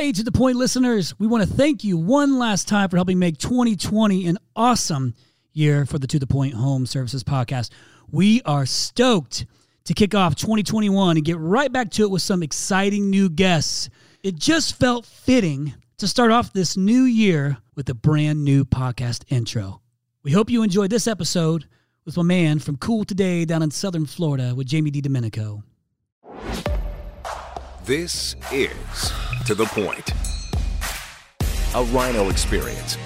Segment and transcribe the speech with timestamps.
[0.00, 3.18] Hey, to the point listeners, we want to thank you one last time for helping
[3.18, 5.12] make 2020 an awesome
[5.52, 7.68] year for the To the Point Home Services podcast.
[8.10, 9.44] We are stoked
[9.84, 13.90] to kick off 2021 and get right back to it with some exciting new guests.
[14.22, 19.24] It just felt fitting to start off this new year with a brand new podcast
[19.28, 19.82] intro.
[20.22, 21.66] We hope you enjoyed this episode
[22.06, 25.62] with my man from Cool Today down in Southern Florida with Jamie DiDomenico.
[27.84, 29.12] This is
[29.46, 30.12] To the Point,
[31.74, 32.96] a Rhino experience.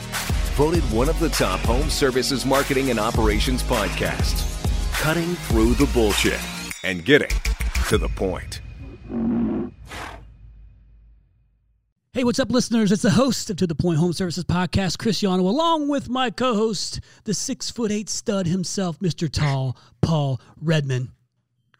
[0.56, 4.45] Voted one of the top home services marketing and operations podcasts.
[4.92, 6.41] Cutting through the bullshit
[6.83, 7.30] and getting
[7.89, 8.61] to the point.
[12.12, 12.92] Hey, what's up, listeners?
[12.92, 16.30] It's the host of To the Point Home Services Podcast, Chris Yano, along with my
[16.30, 19.30] co-host, the six foot eight stud himself, Mr.
[19.30, 21.13] Tall Paul Redman.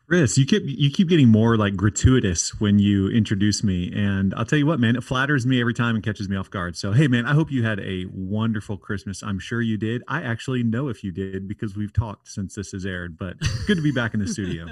[0.07, 4.45] Chris, you keep you keep getting more like gratuitous when you introduce me, and I'll
[4.45, 6.77] tell you what, man, it flatters me every time and catches me off guard.
[6.77, 9.23] So, hey, man, I hope you had a wonderful Christmas.
[9.23, 10.03] I'm sure you did.
[10.07, 13.17] I actually know if you did because we've talked since this has aired.
[13.17, 14.67] But good to be back in the studio.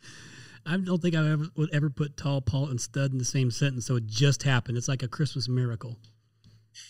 [0.66, 3.50] I don't think I ever would ever put tall, Paul, and stud in the same
[3.50, 3.84] sentence.
[3.84, 4.78] So it just happened.
[4.78, 5.98] It's like a Christmas miracle.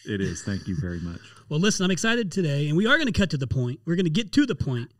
[0.06, 0.43] It is.
[0.43, 1.21] Thank you very much.
[1.49, 3.81] Well, listen, I'm excited today, and we are going to cut to the point.
[3.84, 4.93] We're going to get to the point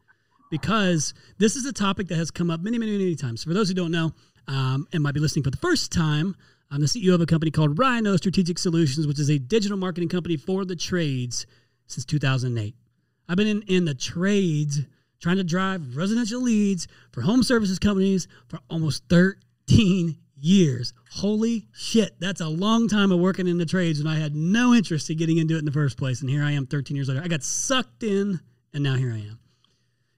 [0.53, 3.43] because this is a topic that has come up many, many, many times.
[3.43, 4.13] For those who don't know
[4.47, 6.37] um, and might be listening for the first time,
[6.71, 10.11] I'm the CEO of a company called Rhino Strategic Solutions, which is a digital marketing
[10.11, 11.47] company for the trades
[11.87, 12.75] since 2008.
[13.31, 14.81] I've been in, in the trades
[15.21, 20.93] trying to drive residential leads for home services companies for almost 13 years.
[21.13, 24.75] Holy shit, that's a long time of working in the trades, and I had no
[24.75, 26.21] interest in getting into it in the first place.
[26.21, 27.23] And here I am 13 years later.
[27.25, 28.39] I got sucked in,
[28.75, 29.39] and now here I am.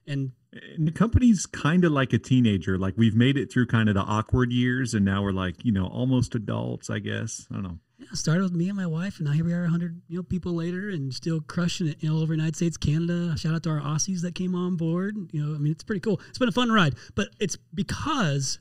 [0.07, 2.77] And, and the company's kind of like a teenager.
[2.77, 5.71] Like we've made it through kind of the awkward years, and now we're like, you
[5.71, 7.47] know, almost adults, I guess.
[7.49, 7.79] I don't know.
[7.97, 10.23] Yeah, started with me and my wife, and now here we are, 100 you know
[10.23, 13.37] people later, and still crushing it you know, all over United States, Canada.
[13.37, 15.15] Shout out to our Aussies that came on board.
[15.31, 16.19] You know, I mean, it's pretty cool.
[16.27, 18.59] It's been a fun ride, but it's because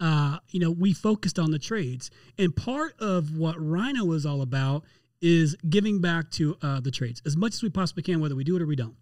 [0.00, 4.42] uh, you know we focused on the trades, and part of what Rhino was all
[4.42, 4.84] about
[5.20, 8.44] is giving back to uh, the trades as much as we possibly can, whether we
[8.44, 8.94] do it or we don't.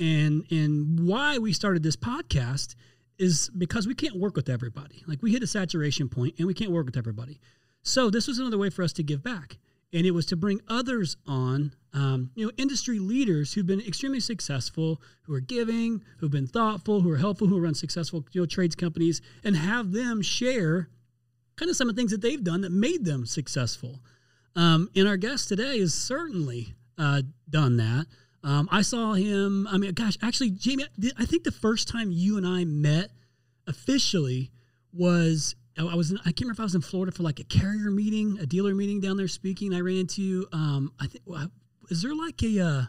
[0.00, 2.74] And and why we started this podcast
[3.18, 5.04] is because we can't work with everybody.
[5.06, 7.40] Like we hit a saturation point, and we can't work with everybody.
[7.82, 9.58] So this was another way for us to give back,
[9.92, 14.20] and it was to bring others on, um, you know, industry leaders who've been extremely
[14.20, 18.46] successful, who are giving, who've been thoughtful, who are helpful, who run successful you know
[18.46, 20.88] trades companies, and have them share
[21.56, 24.00] kind of some of the things that they've done that made them successful.
[24.56, 28.06] Um, and our guest today has certainly uh, done that.
[28.44, 29.66] Um, I saw him.
[29.68, 30.84] I mean, gosh, actually, Jamie,
[31.18, 33.10] I think the first time you and I met
[33.66, 34.50] officially
[34.92, 37.44] was I was in, I can't remember if I was in Florida for like a
[37.44, 39.74] carrier meeting, a dealer meeting down there speaking.
[39.74, 41.24] I ran into um, I think
[41.90, 42.82] is there like a uh,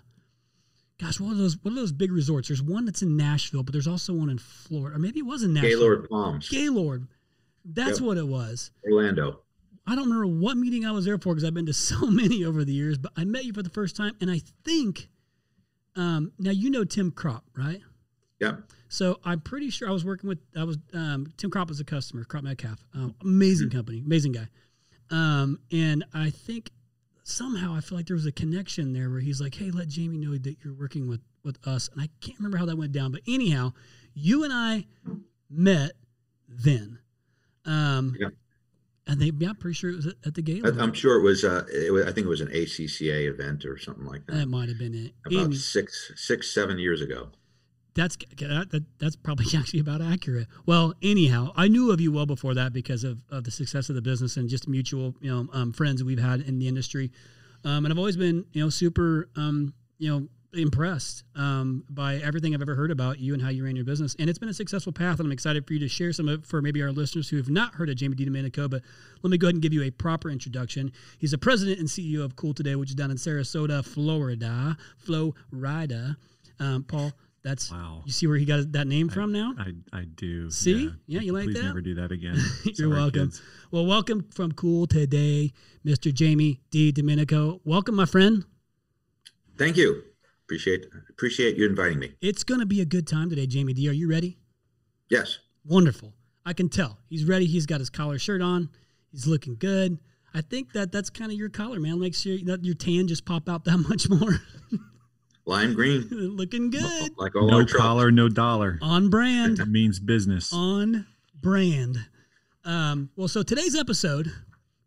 [1.00, 2.50] gosh what are those what are those big resorts?
[2.50, 5.42] There's one that's in Nashville, but there's also one in Florida, or maybe it was
[5.42, 5.70] in Nashville.
[5.80, 6.50] Gaylord Palms.
[6.50, 7.08] Gaylord,
[7.64, 8.08] that's yep.
[8.08, 8.72] what it was.
[8.86, 9.40] Orlando.
[9.88, 12.44] I don't remember what meeting I was there for because I've been to so many
[12.44, 15.08] over the years, but I met you for the first time, and I think
[15.96, 17.82] um, now you know Tim Crop, right?
[18.40, 18.58] Yeah.
[18.88, 21.84] So I'm pretty sure I was working with I was um, Tim Crop was a
[21.84, 23.78] customer, Crop Metcalf, um, amazing mm-hmm.
[23.78, 24.48] company, amazing guy,
[25.10, 26.70] um, and I think
[27.24, 30.18] somehow I feel like there was a connection there where he's like, "Hey, let Jamie
[30.18, 33.12] know that you're working with with us," and I can't remember how that went down,
[33.12, 33.74] but anyhow,
[34.14, 34.86] you and I
[35.50, 35.94] met
[36.48, 37.00] then.
[37.66, 38.30] Um, yeah.
[39.08, 40.80] And they, yeah, I'm pretty sure it was at, the Gaylord.
[40.80, 42.06] I'm sure it was, uh, it was.
[42.06, 44.34] I think it was an ACCA event or something like that.
[44.34, 45.14] That might have been it.
[45.32, 47.30] About six, six, seven years ago
[47.96, 50.48] that's that, that's probably actually about accurate.
[50.66, 53.96] Well, anyhow, I knew of you well before that because of, of the success of
[53.96, 57.12] the business and just mutual you know um, friends we've had in the industry,
[57.64, 60.28] um, and I've always been you know super um, you know
[60.58, 64.16] impressed um, by everything I've ever heard about you and how you ran your business,
[64.20, 65.20] and it's been a successful path.
[65.20, 67.38] And I'm excited for you to share some of it for maybe our listeners who
[67.38, 68.70] have not heard of Jamie DiDomenico.
[68.70, 68.82] But
[69.22, 70.92] let me go ahead and give you a proper introduction.
[71.18, 76.18] He's the president and CEO of Cool Today, which is down in Sarasota, Florida, Florida.
[76.60, 77.12] Um, Paul,
[77.46, 78.02] that's wow.
[78.06, 79.54] You see where he got that name from now?
[79.58, 80.50] I, I do.
[80.50, 80.86] See?
[80.86, 81.64] Yeah, yeah you like Please that?
[81.64, 82.38] never do that again.
[82.64, 83.28] You're Sorry, welcome.
[83.28, 83.42] Kids.
[83.70, 85.54] Well, welcome from Cool today,
[85.86, 86.12] Mr.
[86.12, 87.60] Jamie DiDomenico.
[87.64, 88.46] Welcome, my friend.
[89.58, 90.04] Thank you.
[90.46, 92.14] Appreciate appreciate you inviting me.
[92.22, 93.90] It's going to be a good time today, Jamie D.
[93.90, 94.38] Are you ready?
[95.10, 95.40] Yes.
[95.66, 96.14] Wonderful.
[96.46, 97.00] I can tell.
[97.10, 97.46] He's ready.
[97.48, 98.70] He's got his collar shirt on.
[99.12, 99.98] He's looking good.
[100.36, 102.00] I think that that's kind of your collar, man.
[102.00, 104.40] Make sure that your tan just pop out that much more.
[105.46, 106.08] Lime green.
[106.12, 107.12] Looking good.
[107.18, 108.80] Like all no collar, no dollar.
[108.82, 109.58] On brand.
[109.58, 110.52] That means business.
[110.52, 111.06] On
[111.40, 111.98] brand.
[112.64, 114.32] Um, well, so today's episode,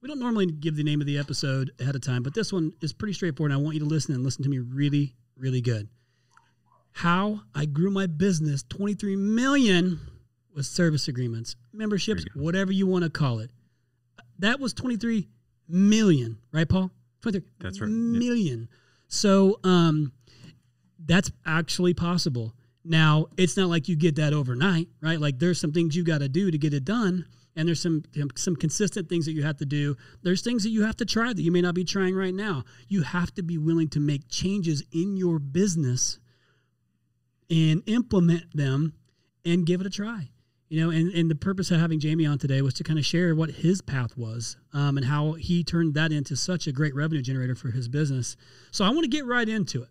[0.03, 2.73] we don't normally give the name of the episode ahead of time, but this one
[2.81, 3.53] is pretty straightforward.
[3.53, 5.89] And I want you to listen and listen to me really, really good.
[6.93, 10.01] How I grew my business 23 million
[10.55, 13.51] with service agreements, memberships, whatever you want to call it.
[14.41, 15.29] That was 23
[15.69, 16.91] million, right, Paul?
[17.23, 17.89] 23 That's right.
[17.89, 18.69] million.
[19.07, 20.13] So um,
[21.05, 22.55] that's actually possible.
[22.85, 25.21] Now, it's not like you get that overnight, right?
[25.21, 27.27] Like there's some things you got to do to get it done
[27.59, 28.05] and there's some
[28.37, 29.97] some consistent things that you have to do.
[30.23, 32.65] There's things that you have to try that you may not be trying right now.
[32.87, 36.21] You have to be willing to make changes in your business
[37.51, 38.95] and implement them
[39.45, 40.31] and give it a try.
[40.69, 43.05] You know, and, and the purpose of having Jamie on today was to kind of
[43.05, 46.95] share what his path was um, and how he turned that into such a great
[46.95, 48.37] revenue generator for his business.
[48.71, 49.89] So I want to get right into it.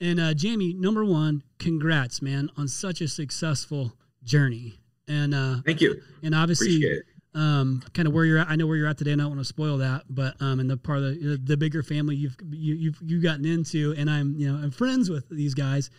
[0.00, 3.92] And uh, Jamie, number one, congrats, man, on such a successful
[4.24, 4.78] journey.
[5.08, 6.00] And uh, thank you.
[6.22, 7.02] And obviously,
[7.34, 8.48] um, kind of where you're at.
[8.48, 9.12] I know where you're at today.
[9.12, 11.56] and I don't want to spoil that, but um, in the part of the, the
[11.56, 15.28] bigger family you've you, you've you gotten into, and I'm you know I'm friends with
[15.28, 15.90] these guys.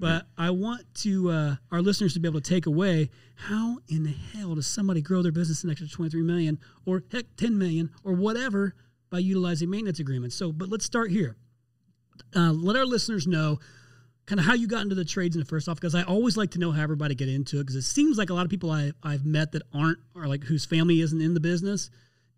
[0.00, 4.04] But I want to uh, our listeners to be able to take away how in
[4.04, 7.90] the hell does somebody grow their business an extra 23 million or heck 10 million
[8.04, 8.74] or whatever
[9.10, 10.36] by utilizing maintenance agreements.
[10.36, 11.36] So, but let's start here.
[12.34, 13.58] Uh, let our listeners know
[14.28, 16.36] kind of how you got into the trades in the first off because I always
[16.36, 18.50] like to know how everybody get into it because it seems like a lot of
[18.50, 21.88] people I, I've met that aren't or like whose family isn't in the business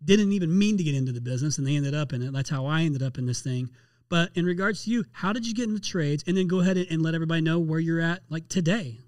[0.03, 2.31] didn't even mean to get into the business and they ended up in it.
[2.31, 3.69] That's how I ended up in this thing.
[4.07, 6.23] But in regards to you, how did you get into trades?
[6.25, 8.99] And then go ahead and, let everybody know where you're at like today.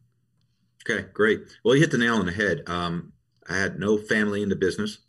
[0.85, 1.41] Okay, great.
[1.63, 2.63] Well, you hit the nail on the head.
[2.67, 3.13] Um,
[3.49, 4.99] I had no family in the business,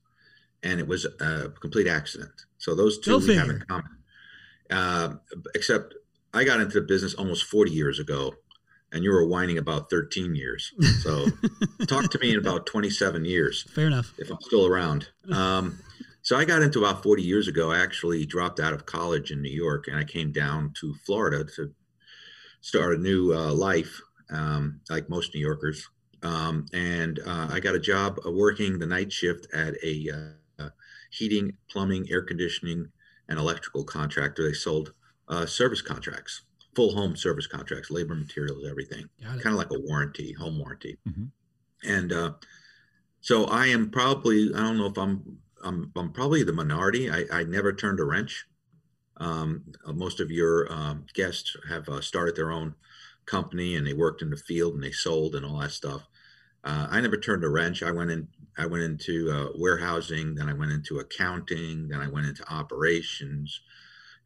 [0.62, 2.30] and it was a complete accident.
[2.58, 3.90] So those two we have in common.
[4.70, 5.14] Uh,
[5.54, 5.94] except
[6.34, 8.34] I got into the business almost 40 years ago,
[8.92, 10.72] and you were whining about 13 years.
[11.00, 11.26] So
[11.86, 13.64] talk to me in about 27 years.
[13.72, 14.12] Fair enough.
[14.18, 15.08] If I'm still around.
[15.30, 15.78] Um,
[16.22, 17.70] so I got into about 40 years ago.
[17.70, 21.44] I actually dropped out of college in New York and I came down to Florida
[21.56, 21.72] to
[22.62, 24.00] start a new uh, life,
[24.30, 25.88] um, like most New Yorkers.
[26.22, 30.10] Um, and uh, I got a job working the night shift at a
[30.58, 30.70] uh,
[31.10, 32.88] heating, plumbing, air conditioning,
[33.28, 34.48] and electrical contractor.
[34.48, 34.94] They sold
[35.28, 36.42] uh, service contracts,
[36.74, 40.98] full home service contracts, labor, materials, everything, kind of like a warranty, home warranty.
[41.08, 41.24] Mm-hmm.
[41.88, 42.32] And uh,
[43.20, 47.10] so I am probably, I don't know if I'm I'm, I'm probably the minority.
[47.10, 48.46] I, I never turned a wrench.
[49.16, 52.74] Um, uh, most of your um, guests have uh, started their own
[53.26, 56.06] company and they worked in the field and they sold and all that stuff.
[56.64, 57.82] Uh, I never turned a wrench.
[57.82, 58.28] I went in.
[58.56, 63.62] I went into uh, warehousing, then I went into accounting, then I went into operations,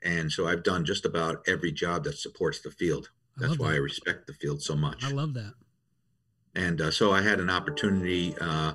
[0.02, 3.10] and so I've done just about every job that supports the field.
[3.36, 3.74] That's why that.
[3.74, 5.04] I respect the field so much.
[5.04, 5.54] I love that.
[6.54, 8.72] And uh, so I had an opportunity uh,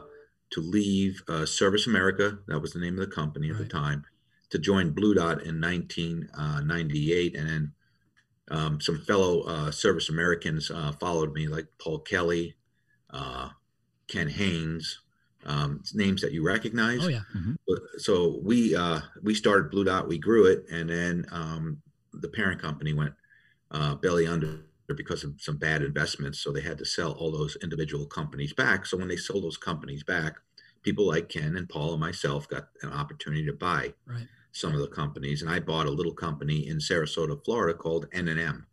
[0.51, 3.63] to leave uh, Service America, that was the name of the company at right.
[3.63, 4.05] the time,
[4.51, 7.35] to join Blue Dot in 1998.
[7.35, 7.71] Uh, and then
[8.51, 12.55] um, some fellow uh, Service Americans uh, followed me, like Paul Kelly,
[13.09, 13.49] uh,
[14.07, 14.99] Ken Haynes,
[15.45, 17.03] um, names that you recognize.
[17.03, 17.21] Oh yeah.
[17.35, 17.73] Mm-hmm.
[17.97, 21.81] So we uh, we started Blue Dot, we grew it, and then um,
[22.13, 23.13] the parent company went
[23.71, 26.39] uh, belly under because of some bad investments.
[26.39, 28.85] So they had to sell all those individual companies back.
[28.85, 30.35] So when they sold those companies back,
[30.83, 34.27] people like Ken and Paul and myself got an opportunity to buy right.
[34.51, 35.41] some of the companies.
[35.41, 38.67] And I bought a little company in Sarasota, Florida called N&M.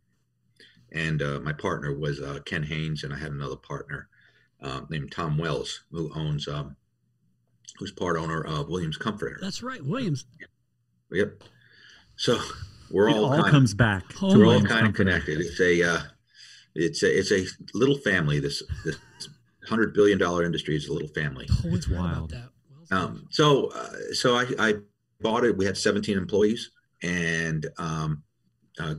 [0.92, 4.08] And uh, my partner was uh, Ken Haynes, and I had another partner
[4.62, 6.76] uh, named Tom Wells, who owns, um,
[7.78, 9.38] who's part owner of Williams Comfort.
[9.40, 10.24] That's right, Williams.
[11.10, 11.42] Yep.
[12.16, 12.38] So
[12.90, 14.04] we're it all, all kind comes of, back.
[14.20, 15.40] We're all kind of connected.
[15.40, 16.00] It's a uh,
[16.74, 18.40] it's a it's a little family.
[18.40, 18.96] This this
[19.66, 21.48] hundred billion dollar industry is a little family.
[21.50, 22.34] Oh, it's wild.
[22.90, 24.74] Um, so uh, so I, I
[25.20, 25.56] bought it.
[25.56, 26.70] We had 17 employees
[27.02, 28.22] and um,
[28.78, 28.94] uh,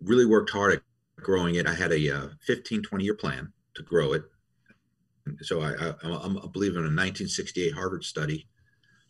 [0.00, 0.82] really worked hard at
[1.16, 1.66] growing it.
[1.66, 4.22] I had a uh, 15 20 year plan to grow it.
[5.42, 8.46] So I, I, I believe in a 1968 Harvard study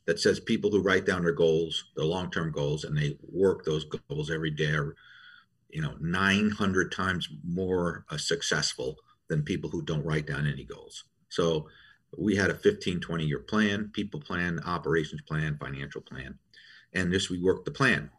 [0.06, 3.84] that says people who write down their goals, their long-term goals, and they work those
[4.08, 4.94] goals every day are,
[5.70, 8.96] you know, 900 times more uh, successful
[9.28, 11.04] than people who don't write down any goals.
[11.30, 11.68] So
[12.16, 16.38] we had a 15, 20 year plan, people plan, operations plan, financial plan.
[16.92, 18.10] And this, we worked the plan.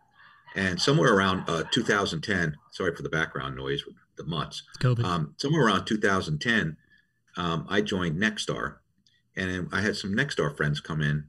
[0.55, 4.63] And somewhere around uh, 2010, sorry for the background noise with the mutts.
[5.05, 6.77] Um, somewhere around 2010,
[7.38, 8.77] um, I joined Nexstar.
[9.38, 11.25] And I had some Nexstar friends come in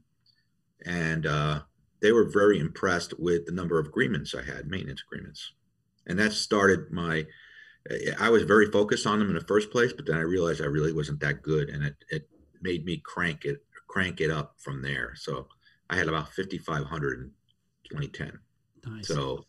[0.85, 1.61] and uh,
[2.01, 5.53] they were very impressed with the number of agreements I had, maintenance agreements,
[6.05, 7.25] and that started my.
[8.19, 10.65] I was very focused on them in the first place, but then I realized I
[10.65, 12.29] really wasn't that good, and it, it
[12.61, 15.13] made me crank it crank it up from there.
[15.15, 15.47] So
[15.89, 17.31] I had about 5,500 in
[17.89, 18.39] 2010.
[18.85, 19.07] Nice.
[19.07, 19.45] So,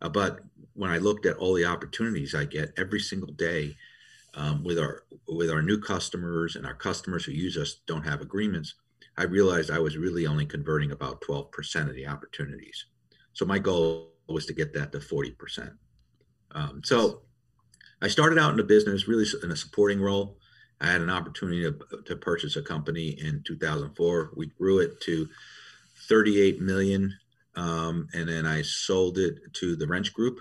[0.00, 0.40] uh, but
[0.72, 3.76] when I looked at all the opportunities I get every single day
[4.34, 8.20] um, with our with our new customers and our customers who use us don't have
[8.20, 8.74] agreements,
[9.16, 12.86] I realized I was really only converting about 12% of the opportunities.
[13.34, 15.72] So my goal was to get that to 40%.
[16.52, 17.22] Um, so
[18.00, 20.38] I started out in the business really in a supporting role.
[20.80, 24.32] I had an opportunity to, to purchase a company in 2004.
[24.36, 25.28] We grew it to
[26.08, 27.16] 38 million,
[27.54, 30.40] um, and then I sold it to the Wrench Group,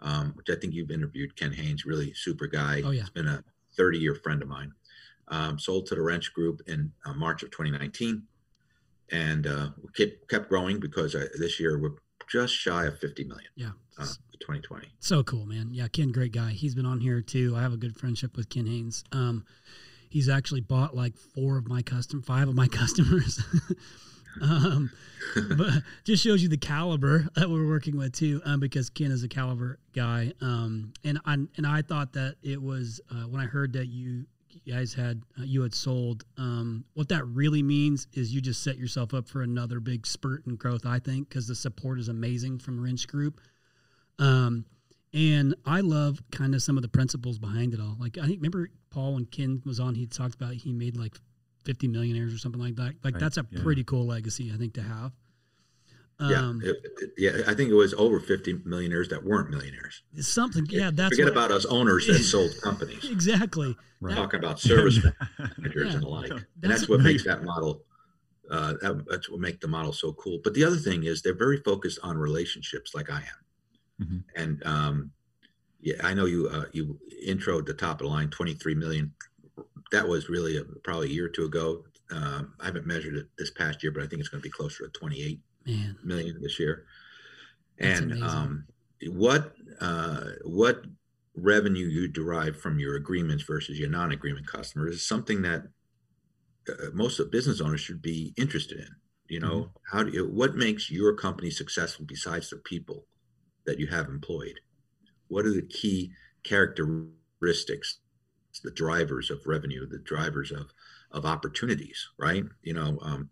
[0.00, 1.36] um, which I think you've interviewed.
[1.36, 2.82] Ken Haynes, really super guy.
[2.84, 3.42] Oh yeah, he's been a
[3.76, 4.72] 30 year friend of mine.
[5.28, 8.22] Um, sold to the Wrench Group in uh, March of 2019,
[9.10, 11.96] and uh, we kept kept growing because I, this year we're
[12.28, 13.50] just shy of 50 million.
[13.56, 13.70] Yeah.
[13.98, 14.06] Uh,
[14.40, 14.88] 2020.
[15.00, 15.70] So cool, man.
[15.72, 16.50] Yeah, Ken, great guy.
[16.50, 17.54] He's been on here too.
[17.56, 19.02] I have a good friendship with Ken Haynes.
[19.10, 19.44] Um,
[20.10, 23.42] he's actually bought like four of my custom, five of my customers.
[24.42, 24.90] Um,
[25.56, 29.22] but just shows you the caliber that we're working with too, um, because Ken is
[29.22, 30.32] a caliber guy.
[30.40, 34.26] Um, and I and I thought that it was uh, when I heard that you
[34.68, 36.24] guys had uh, you had sold.
[36.38, 40.46] Um, what that really means is you just set yourself up for another big spurt
[40.46, 40.86] in growth.
[40.86, 43.40] I think because the support is amazing from Wrench Group.
[44.18, 44.64] Um,
[45.12, 47.96] and I love kind of some of the principles behind it all.
[47.98, 51.16] Like I think remember Paul when Ken was on, he talked about he made like
[51.66, 52.94] 50 millionaires or something like that.
[53.04, 53.62] Like Right, that's a yeah.
[53.62, 55.12] pretty cool legacy, I think, to have.
[56.18, 57.42] Um, yeah, it- it- yeah.
[57.46, 60.02] I think it was over 50 millionaires that weren't millionaires.
[60.14, 60.64] it's something.
[60.70, 63.04] Yeah, that's Forget what- about us owners that sold companies.
[63.10, 63.76] exactly.
[64.00, 64.14] Right.
[64.14, 64.98] Talking about service
[65.58, 65.92] managers Yeah.
[65.94, 66.28] and the like.
[66.30, 67.82] That's- and that's what makes that model.
[68.50, 70.38] Uh, that, that's what make the model so cool.
[70.42, 73.18] But the other thing is they're very focused on relationships, like I
[73.98, 74.06] am.
[74.06, 74.24] Mhm.
[74.36, 75.10] And um,
[75.80, 79.12] yeah, I know you uh, you introed the top of the line, 23 million.
[79.92, 81.84] That was really a, probably a year or two ago.
[82.10, 84.50] Um, I haven't measured it this past year, but I think it's going to be
[84.50, 86.84] closer to 28 Man, million this year.
[87.78, 88.64] That's and um,
[89.08, 90.84] what uh, what
[91.34, 95.64] revenue you derive from your agreements versus your non-agreement customers is something that
[96.68, 98.88] uh, most of business owners should be interested in.
[99.28, 99.96] You know, Mm-hmm.
[99.96, 103.06] how do you, what makes your company successful besides the people
[103.66, 104.60] that you have employed?
[105.28, 106.12] What are the key
[106.44, 107.98] characteristics,
[108.60, 110.72] the drivers of revenue, the drivers of
[111.12, 112.44] of opportunities, right?
[112.62, 113.30] You know, um,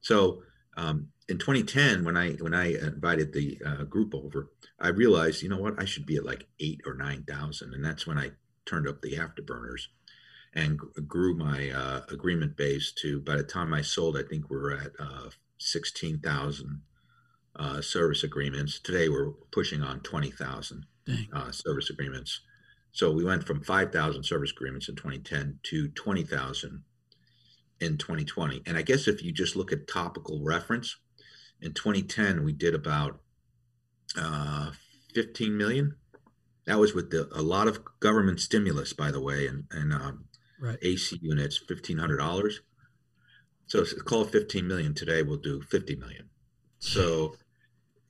[0.00, 0.42] so
[0.76, 5.48] um, in 2010, when I when I invited the uh, group over, I realized, you
[5.48, 8.32] know what, I should be at like eight or nine thousand, and that's when I
[8.66, 9.82] turned up the afterburners
[10.54, 13.20] and gr- grew my uh, agreement base to.
[13.20, 16.82] By the time I sold, I think we're at uh, sixteen thousand
[17.56, 18.78] uh, service agreements.
[18.78, 20.84] Today, we're pushing on twenty thousand
[21.32, 22.40] uh, service agreements.
[22.94, 26.82] So we went from 5,000 service agreements in 2010 to 20,000
[27.80, 28.62] in 2020.
[28.64, 30.96] And I guess if you just look at topical reference,
[31.60, 33.20] in 2010 we did about
[34.16, 34.70] uh,
[35.14, 35.96] 15 million.
[36.66, 40.24] That was with the, a lot of government stimulus, by the way, and and um,
[40.64, 40.78] Right.
[40.80, 42.60] AC units, fifteen hundred dollars.
[43.66, 44.94] So it's call it 15 million.
[44.94, 46.30] Today we'll do 50 million.
[46.78, 47.34] So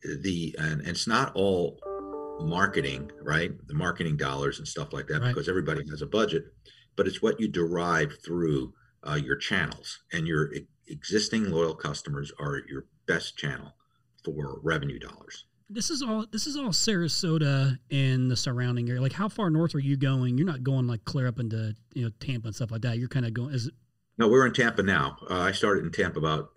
[0.02, 1.80] the and, and it's not all
[2.40, 3.52] marketing, right?
[3.68, 5.28] The marketing dollars and stuff like that, Right.
[5.28, 6.44] because everybody has a budget,
[6.96, 8.72] but it's what you derive through
[9.08, 10.50] uh, your channels and your
[10.88, 13.74] existing loyal customers are your best channel
[14.24, 15.44] for revenue dollars.
[15.70, 16.26] This is all.
[16.30, 19.00] This is all Sarasota and the surrounding area.
[19.00, 20.36] Like, how far north are you going?
[20.36, 22.98] You're not going like clear up into you know Tampa and stuff like that.
[22.98, 23.54] You're kind of going.
[23.54, 23.74] Is it,
[24.18, 25.16] No, we're in Tampa now.
[25.30, 26.50] Uh, I started in Tampa about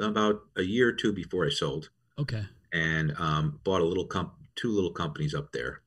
[0.00, 2.44] about a year or two before I sold, okay.
[2.72, 5.82] and um, bought a little comp, two little companies up there.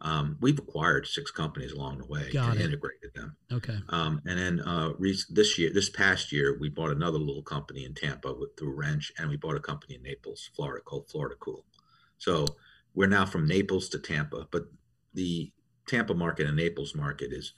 [0.00, 2.64] Um, we've acquired six companies along the way Got and it.
[2.64, 3.36] integrated them.
[3.52, 3.78] Okay.
[3.88, 7.84] Um, and then uh, re- this year, this past year, we bought another little company
[7.84, 11.36] in Tampa with, through Wrench, and we bought a company in Naples, Florida, called Florida
[11.38, 11.64] Cool.
[12.18, 12.46] So
[12.94, 14.64] we're now from Naples to Tampa, but
[15.14, 15.52] the
[15.86, 17.54] Tampa market and Naples market is,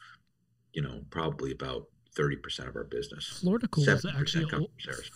[0.75, 3.39] you know, probably about thirty percent of our business.
[3.41, 4.69] Florida Cool was actually old.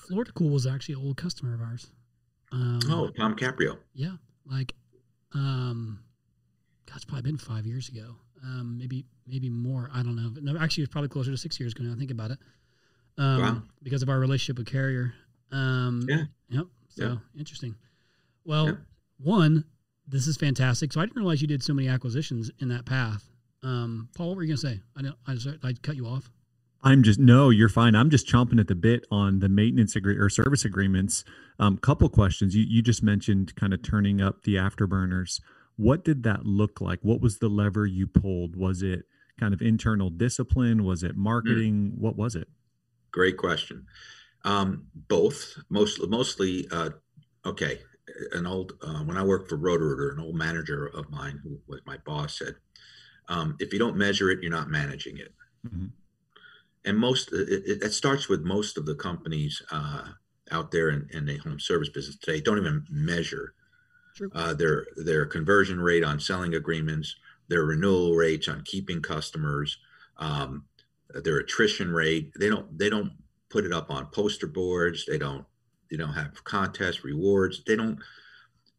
[0.08, 1.90] Florida Cool was actually an old customer of ours.
[2.52, 3.76] Um, Oh, Tom Caprio.
[3.94, 4.16] yeah,
[4.46, 4.74] like,
[5.34, 6.00] um,
[6.86, 8.14] God, it's probably been five years ago.
[8.42, 9.90] Um, maybe maybe more.
[9.92, 10.30] I don't know.
[10.40, 11.84] No, actually, it's probably closer to six years ago.
[11.84, 12.38] Now I think about it.
[13.18, 13.62] Um, Wow.
[13.82, 15.12] Because of our relationship with Carrier.
[15.50, 16.24] Um, Yeah.
[16.50, 16.66] Yep.
[16.88, 17.16] So Yeah.
[17.38, 17.74] interesting.
[18.44, 18.76] Well, Yeah.
[19.18, 19.64] one,
[20.06, 20.92] this is fantastic.
[20.92, 23.28] So I didn't realize you did so many acquisitions in that path.
[23.62, 24.80] Um, Paul, what were you gonna say?
[24.96, 26.30] I know I, just, I cut you off.
[26.82, 27.94] I'm just no, you're fine.
[27.94, 31.24] I'm just chomping at the bit on the maintenance agree or service agreements.
[31.58, 32.54] Um, couple questions.
[32.54, 35.40] You you just mentioned kind of turning up the afterburners.
[35.76, 37.00] What did that look like?
[37.02, 38.56] What was the lever you pulled?
[38.56, 39.04] Was it
[39.38, 40.84] kind of internal discipline?
[40.84, 41.92] Was it marketing?
[41.96, 42.48] What was it?
[43.12, 43.86] Great question.
[44.44, 46.90] Um, both, most, mostly, uh,
[47.46, 47.80] okay.
[48.32, 51.80] An old, uh, when I worked for Roto-Rooter, an old manager of mine who was
[51.86, 52.54] my boss said,
[53.28, 55.34] um, if you don't measure it, you're not managing it.
[55.66, 55.86] Mm-hmm.
[56.84, 60.04] And most, it, it, starts with most of the companies uh,
[60.50, 63.54] out there in, in, the home service business today don't even measure
[64.32, 67.16] uh, their their conversion rate on selling agreements,
[67.48, 69.78] their renewal rates on keeping customers,
[70.18, 70.64] um,
[71.24, 72.32] their attrition rate.
[72.38, 73.12] They don't they don't
[73.48, 75.04] put it up on poster boards.
[75.06, 75.44] They don't
[75.90, 77.62] they don't have contests, rewards.
[77.64, 77.98] They don't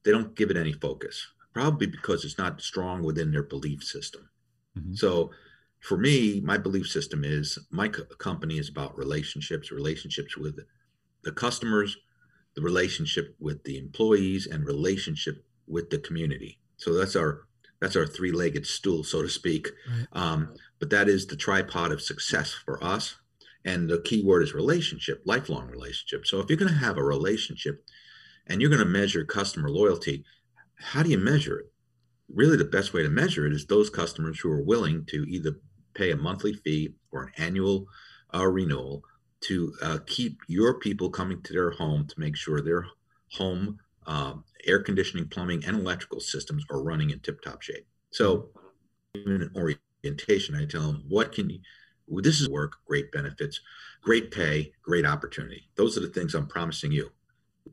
[0.03, 1.25] they don't give it any focus.
[1.53, 4.29] Probably because it's not strong within their belief system.
[4.77, 4.93] Mm-hmm.
[4.93, 5.31] So
[5.81, 10.59] for me, my belief system is my co- company is about relationships, relationships with
[11.23, 11.97] the customers,
[12.55, 16.59] the relationship with the employees, and relationship with the community.
[16.77, 17.47] So that's our
[17.79, 19.69] that's our three-legged stool, so to speak.
[19.89, 20.07] Right.
[20.11, 23.15] Um, but that is the tripod of success for us.
[23.63, 26.25] And the key word is relationship, lifelong relationship.
[26.25, 27.85] So if you're going to have a relationship
[28.47, 30.25] and you're going to measure customer loyalty,
[30.75, 31.71] how do you measure it?
[32.33, 35.55] Really, the best way to measure it is those customers who are willing to either
[35.93, 37.87] pay a monthly fee or an annual
[38.33, 39.03] uh, renewal
[39.41, 42.85] to uh, keep your people coming to their home to make sure their
[43.31, 47.85] home um, air conditioning, plumbing, and electrical systems are running in tip-top shape.
[48.11, 48.49] So,
[49.13, 51.59] in an orientation, I tell them, "What can you?
[52.07, 53.61] This is work, great benefits,
[54.01, 55.69] great pay, great opportunity.
[55.75, 57.11] Those are the things I'm promising you.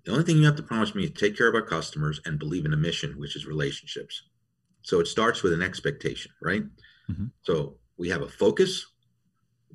[0.04, 2.38] The only thing you have to promise me is take care of our customers and
[2.38, 4.22] believe in a mission, which is relationships.
[4.82, 6.64] So it starts with an expectation, right?
[7.10, 7.26] Mm-hmm.
[7.42, 8.86] So we have a focus.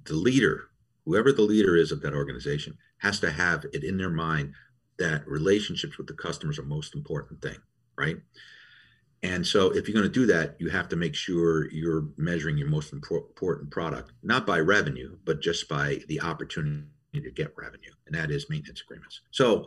[0.05, 0.69] The leader,
[1.05, 4.53] whoever the leader is of that organization, has to have it in their mind
[4.97, 7.57] that relationships with the customers are most important thing,
[7.97, 8.17] right?
[9.23, 12.57] And so if you're going to do that, you have to make sure you're measuring
[12.57, 17.91] your most important product, not by revenue, but just by the opportunity to get revenue,
[18.07, 19.21] and that is maintenance agreements.
[19.31, 19.65] So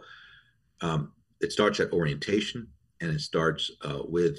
[0.80, 2.66] um, it starts at orientation
[3.00, 4.38] and it starts uh, with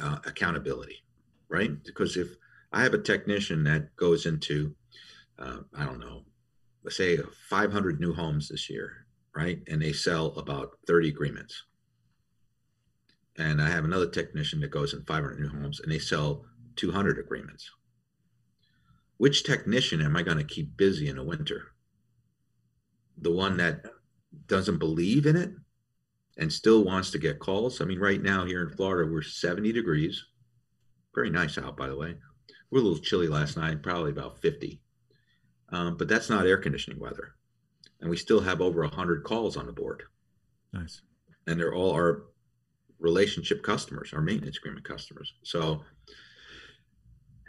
[0.00, 1.02] uh, accountability,
[1.48, 1.82] right?
[1.84, 2.28] Because if
[2.72, 4.74] I have a technician that goes into,
[5.38, 6.24] uh, I don't know,
[6.82, 9.60] let's say 500 new homes this year, right?
[9.68, 11.64] And they sell about 30 agreements.
[13.38, 16.44] And I have another technician that goes in 500 new homes and they sell
[16.76, 17.70] 200 agreements.
[19.18, 21.72] Which technician am I going to keep busy in the winter?
[23.18, 23.84] The one that
[24.46, 25.52] doesn't believe in it
[26.38, 27.80] and still wants to get calls.
[27.80, 30.24] I mean, right now here in Florida, we're 70 degrees.
[31.14, 32.14] Very nice out, by the way.
[32.72, 34.80] We're a little chilly last night, probably about 50.
[35.68, 37.34] Um, but that's not air conditioning weather.
[38.00, 40.04] And we still have over 100 calls on the board.
[40.72, 41.02] Nice.
[41.46, 42.24] And they're all our
[42.98, 45.34] relationship customers, our maintenance agreement customers.
[45.42, 45.82] So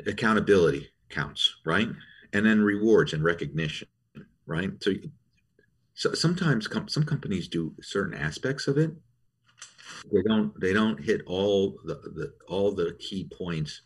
[0.06, 1.88] accountability counts, right?
[2.34, 3.88] And then rewards and recognition,
[4.46, 4.72] right?
[4.82, 4.92] So,
[5.94, 8.92] so sometimes com- some companies do certain aspects of it.
[10.12, 10.60] They don't.
[10.60, 13.84] They don't hit all the, the all the key points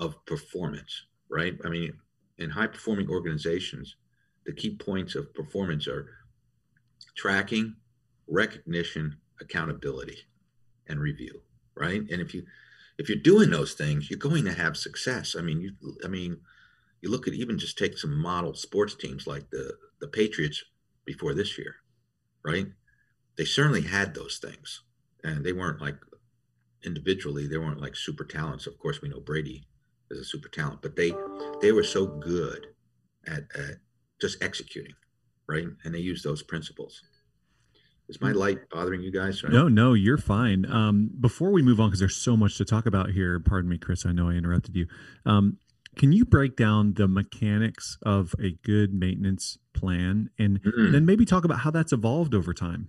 [0.00, 1.54] of performance, right?
[1.64, 1.92] I mean,
[2.38, 3.96] in high performing organizations,
[4.46, 6.06] the key points of performance are
[7.14, 7.76] tracking,
[8.26, 10.16] recognition, accountability,
[10.88, 11.42] and review,
[11.76, 12.00] right?
[12.00, 12.44] And if you
[12.98, 15.36] if you're doing those things, you're going to have success.
[15.38, 15.72] I mean, you
[16.04, 16.38] I mean,
[17.02, 20.64] you look at even just take some model sports teams like the the Patriots
[21.04, 21.76] before this year,
[22.42, 22.66] right?
[23.36, 24.82] They certainly had those things,
[25.22, 25.96] and they weren't like
[26.82, 28.66] individually they weren't like super talents.
[28.66, 29.66] Of course, we know Brady
[30.10, 31.12] as a super talent, but they
[31.60, 32.66] they were so good
[33.26, 33.76] at, at
[34.20, 34.94] just executing,
[35.48, 35.66] right?
[35.84, 37.02] And they used those principles.
[38.08, 39.40] Is my light bothering you guys?
[39.48, 40.66] No, no, you're fine.
[40.70, 43.38] Um, before we move on, because there's so much to talk about here.
[43.38, 44.04] Pardon me, Chris.
[44.04, 44.86] I know I interrupted you.
[45.24, 45.58] Um,
[45.96, 50.90] can you break down the mechanics of a good maintenance plan, and mm-hmm.
[50.90, 52.88] then maybe talk about how that's evolved over time?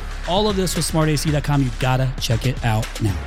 [0.27, 1.63] all of this with smartac.com.
[1.63, 3.17] You gotta check it out now.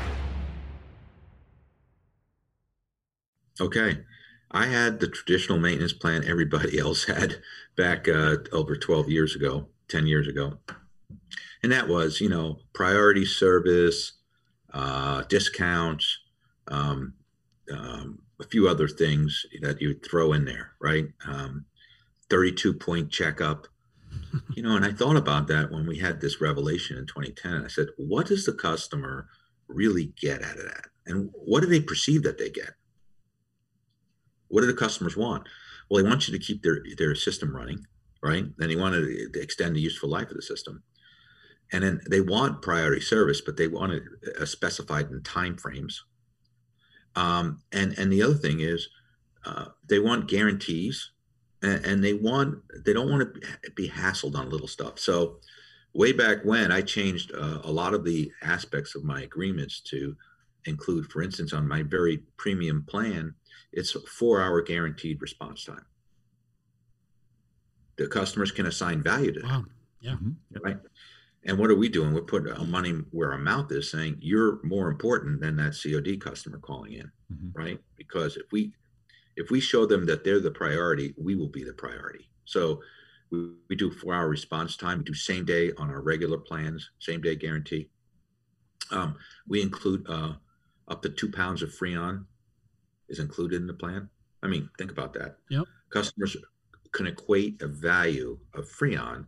[3.61, 3.99] Okay.
[4.51, 7.37] I had the traditional maintenance plan everybody else had
[7.77, 10.59] back uh, over 12 years ago, 10 years ago.
[11.63, 14.13] And that was, you know, priority service,
[14.73, 16.19] uh, discounts,
[16.69, 17.15] um,
[17.73, 21.07] um, a few other things that you throw in there, right?
[21.27, 21.65] Um,
[22.31, 23.67] 32 point checkup,
[24.55, 27.65] you know, and I thought about that when we had this revelation in 2010.
[27.65, 29.29] I said, what does the customer
[29.69, 30.87] really get out of that?
[31.07, 32.71] And what do they perceive that they get?
[34.49, 35.49] What do the customers want?
[35.89, 37.87] Well, they want you to keep their, their system running,
[38.23, 38.45] right?
[38.57, 40.83] Then they want to extend the useful life of the system.
[41.73, 44.03] And then they want priority service, but they want it
[44.41, 46.05] uh, specified in time frames.
[47.17, 48.89] Um, and, and the other thing is
[49.45, 51.11] uh, they want guarantees
[51.65, 54.99] and, and they want they don't want to be hassled on little stuff.
[54.99, 55.39] So
[55.95, 60.17] way back when I changed uh, a lot of the aspects of my agreements to
[60.67, 63.35] include, for instance, on my very premium plan,
[63.73, 65.85] it's a four hour guaranteed response time.
[67.97, 69.65] The customers can assign value to that.
[70.01, 70.13] Yeah.
[70.13, 70.59] Mm-hmm.
[70.63, 70.79] Right.
[71.47, 72.13] And what are we doing?
[72.15, 76.17] We're putting our money where our mouth is, saying you're more important than that COD
[76.17, 77.53] customer calling in, Mhm.
[77.55, 77.79] right?
[77.97, 78.73] Because if we
[79.37, 82.29] if we show them that they're the priority, we will be the priority.
[82.45, 82.81] So
[83.31, 84.99] we, we do four hour response time.
[84.99, 87.91] We do same day on our regular plans, same day guarantee.
[88.91, 89.17] Um,
[89.49, 90.35] we include uh,
[90.89, 92.25] up to two pounds of Freon
[93.09, 94.09] is included in the plan.
[94.43, 95.37] I mean, think about that.
[95.51, 95.65] Yep.
[95.91, 96.37] Customers
[96.93, 99.27] can equate a value of Freon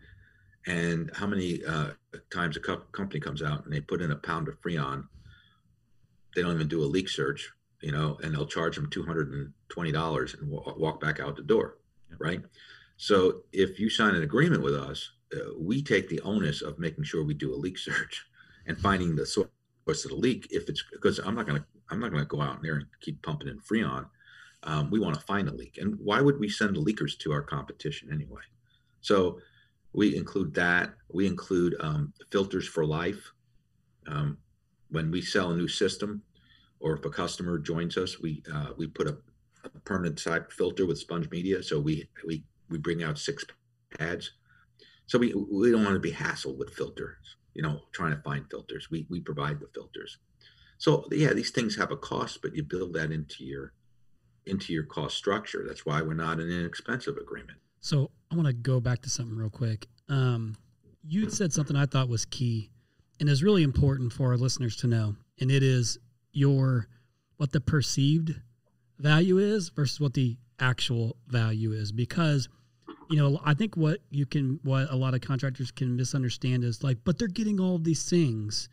[0.66, 1.90] and how many uh,
[2.31, 5.05] times a co- company comes out and they put in a pound of Freon.
[6.35, 7.51] They don't even do a leak search,
[7.87, 11.79] you know, and they'll charge them $220 and walk back out the door.
[12.11, 12.18] Yep.
[12.20, 12.40] Right.
[12.96, 17.05] So if you sign an agreement with us, uh, we take the onus of making
[17.05, 18.27] sure we do a leak search
[18.66, 19.49] and finding the source
[19.87, 20.49] of the leak.
[20.51, 22.87] If it's because I'm not going to, I'm not going to go out there and
[23.01, 24.07] keep pumping in Freon.
[24.64, 25.79] Um, we want to find a leak.
[25.81, 28.42] And why would we send the leakers to our competition anyway?
[29.01, 29.38] So
[29.92, 30.90] we include that.
[31.12, 33.31] We include um, filters for life.
[34.09, 34.38] Um,
[34.90, 36.22] when we sell a new system,
[36.81, 39.17] or if a customer joins us, we uh, we put a,
[39.65, 41.62] a permanent side filter with sponge media.
[41.62, 43.45] So we we we bring out six
[43.99, 44.33] pads.
[45.07, 47.37] So we we don't want to be hassled with filters.
[47.55, 48.91] You know, trying to find filters.
[48.91, 50.19] We we provide the filters.
[50.79, 53.73] So yeah, these things have a cost, but you build that into your
[54.45, 55.65] into your cost structure.
[55.67, 57.59] That's why we're not an inexpensive agreement.
[57.81, 59.87] So I want to go back to something real quick.
[60.09, 60.57] Um,
[61.03, 62.71] you said something I thought was key
[63.21, 65.99] and is really important for our listeners to know, and it is
[66.37, 66.88] your
[67.37, 68.35] what the perceived
[68.99, 71.92] value is versus what the actual value is.
[71.92, 72.49] Because
[73.09, 76.83] you know, I think what you can, what a lot of contractors can misunderstand is
[76.83, 78.68] like, but they're getting all these things,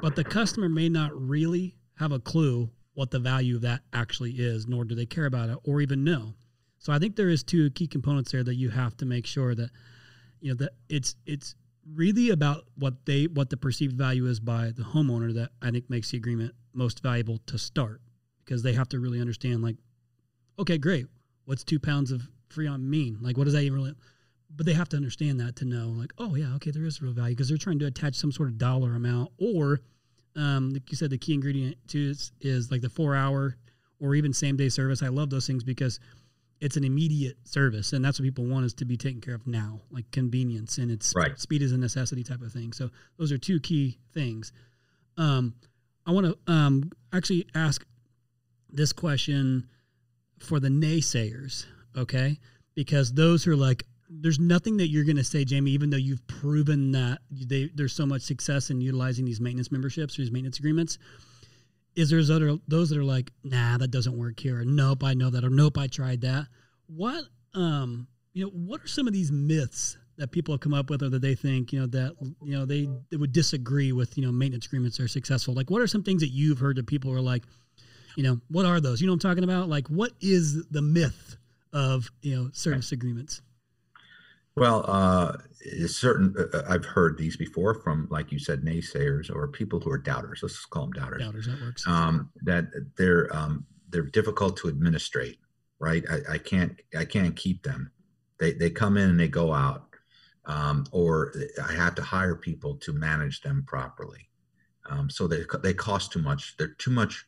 [0.00, 4.32] but the customer may not really have a clue what the value of that actually
[4.32, 6.34] is, nor do they care about it or even know.
[6.78, 9.54] So I think there is two key components there that you have to make sure
[9.54, 9.70] that
[10.40, 11.54] you know that it's it's
[11.92, 15.90] really about what they what the perceived value is by the homeowner that I think
[15.90, 18.00] makes the agreement most valuable to start.
[18.44, 19.76] Because they have to really understand like
[20.58, 21.06] okay great.
[21.46, 23.18] What's two pounds of freon mean?
[23.20, 23.94] Like what does that even really
[24.56, 27.12] but they have to understand that to know like oh yeah okay there is real
[27.12, 27.34] value.
[27.34, 29.80] Because they're trying to attach some sort of dollar amount or
[30.36, 33.56] um, like you said the key ingredient to is, is like the four hour
[34.00, 35.02] or even same day service.
[35.02, 36.00] I love those things because
[36.60, 39.46] it's an immediate service and that's what people want is to be taken care of
[39.46, 41.38] now like convenience and it's Right.
[41.38, 42.72] speed is a necessity type of thing.
[42.72, 44.52] So those are two key things.
[45.16, 45.54] Um,
[46.06, 47.84] i want to um, actually ask
[48.70, 49.68] this question
[50.38, 52.38] for the naysayers okay?
[52.74, 55.96] Because those who are like there's nothing that you're going to say jamie even though
[55.96, 60.30] you've proven that they, there's so much success in utilizing these maintenance memberships or these
[60.30, 60.98] maintenance agreements
[61.96, 65.14] is there's other those that are like, nah, that doesn't work here, or nope, I
[65.14, 66.46] know that, or nope, I tried that.
[66.86, 70.90] What um, you know, what are some of these myths that people have come up
[70.90, 74.16] with, or that they think you know that you know they, they would disagree with
[74.18, 75.54] you know maintenance agreements are successful?
[75.54, 77.44] Like, what are some things that you've heard that people are like,
[78.16, 79.00] you know, what are those?
[79.00, 79.68] You know, what I'm talking about.
[79.68, 81.36] Like, what is the myth
[81.72, 83.40] of you know service agreements?
[84.56, 85.36] Well, uh,
[85.86, 86.34] certain.
[86.52, 90.40] Uh, I've heard these before from, like you said, naysayers or people who are doubters.
[90.42, 91.22] Let's just call them doubters.
[91.22, 91.86] Doubters that works.
[91.86, 95.38] Um, that they're um, they're difficult to administrate.
[95.80, 96.04] Right?
[96.08, 97.90] I, I can't I can't keep them.
[98.38, 99.88] They they come in and they go out,
[100.44, 104.28] um, or I have to hire people to manage them properly.
[104.88, 106.56] Um, so they they cost too much.
[106.56, 107.26] They're too much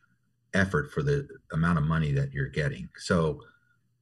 [0.55, 2.89] effort for the amount of money that you're getting.
[2.97, 3.41] So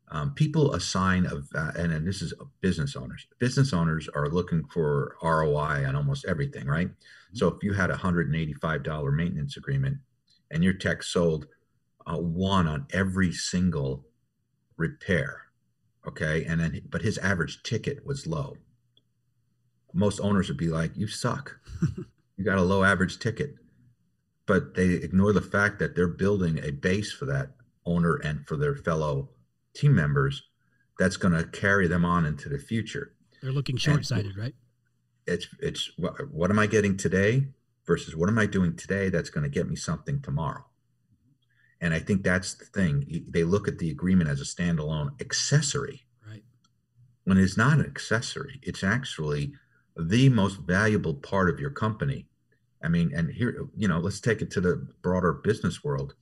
[0.08, 4.64] um, people assign of va- and, and this is business owners business owners are looking
[4.72, 6.90] for roi on almost everything right?
[7.32, 9.98] So if you had a $185 maintenance agreement
[10.50, 11.46] and your tech sold
[12.06, 14.04] uh, one on every single
[14.76, 15.44] repair
[16.06, 16.44] okay?
[16.44, 18.56] And then but his average ticket was low.
[19.92, 21.58] Most owners would be like you suck.
[22.36, 23.54] You got a low average ticket.
[24.46, 27.50] But they ignore the fact that they're building a base for that
[27.86, 29.28] owner and for their fellow
[29.74, 30.42] team members
[30.98, 33.14] that's going to carry them on into the future.
[33.42, 34.54] They're looking short sighted, right?
[35.26, 37.48] It's it's what, what am I getting today
[37.86, 40.64] versus what am I doing today that's going to get me something tomorrow.
[41.80, 43.24] And I think that's the thing.
[43.28, 46.06] They look at the agreement as a standalone accessory.
[46.26, 46.42] Right.
[47.24, 49.52] When it's not an accessory, it's actually
[49.96, 52.26] the most valuable part of your company.
[52.82, 56.14] I mean, and here, you know, let's take it to the broader business world.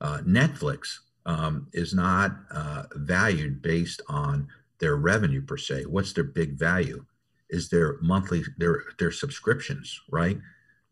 [0.00, 5.84] Uh, Netflix um, is not uh, valued based on their revenue per se.
[5.84, 7.04] What's their big value?
[7.50, 10.38] Is their monthly their their subscriptions, right?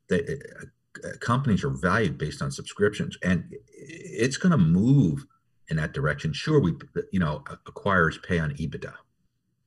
[0.09, 5.25] They, uh, companies are valued based on subscriptions, and it's going to move
[5.69, 6.33] in that direction.
[6.33, 6.75] Sure, we
[7.13, 8.93] you know acquirers pay on EBITDA.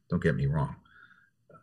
[0.10, 0.76] Don't get me wrong,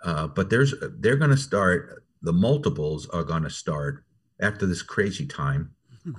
[0.05, 2.05] uh, but there's they're going to start.
[2.23, 4.05] The multiples are going to start
[4.41, 5.71] after this crazy time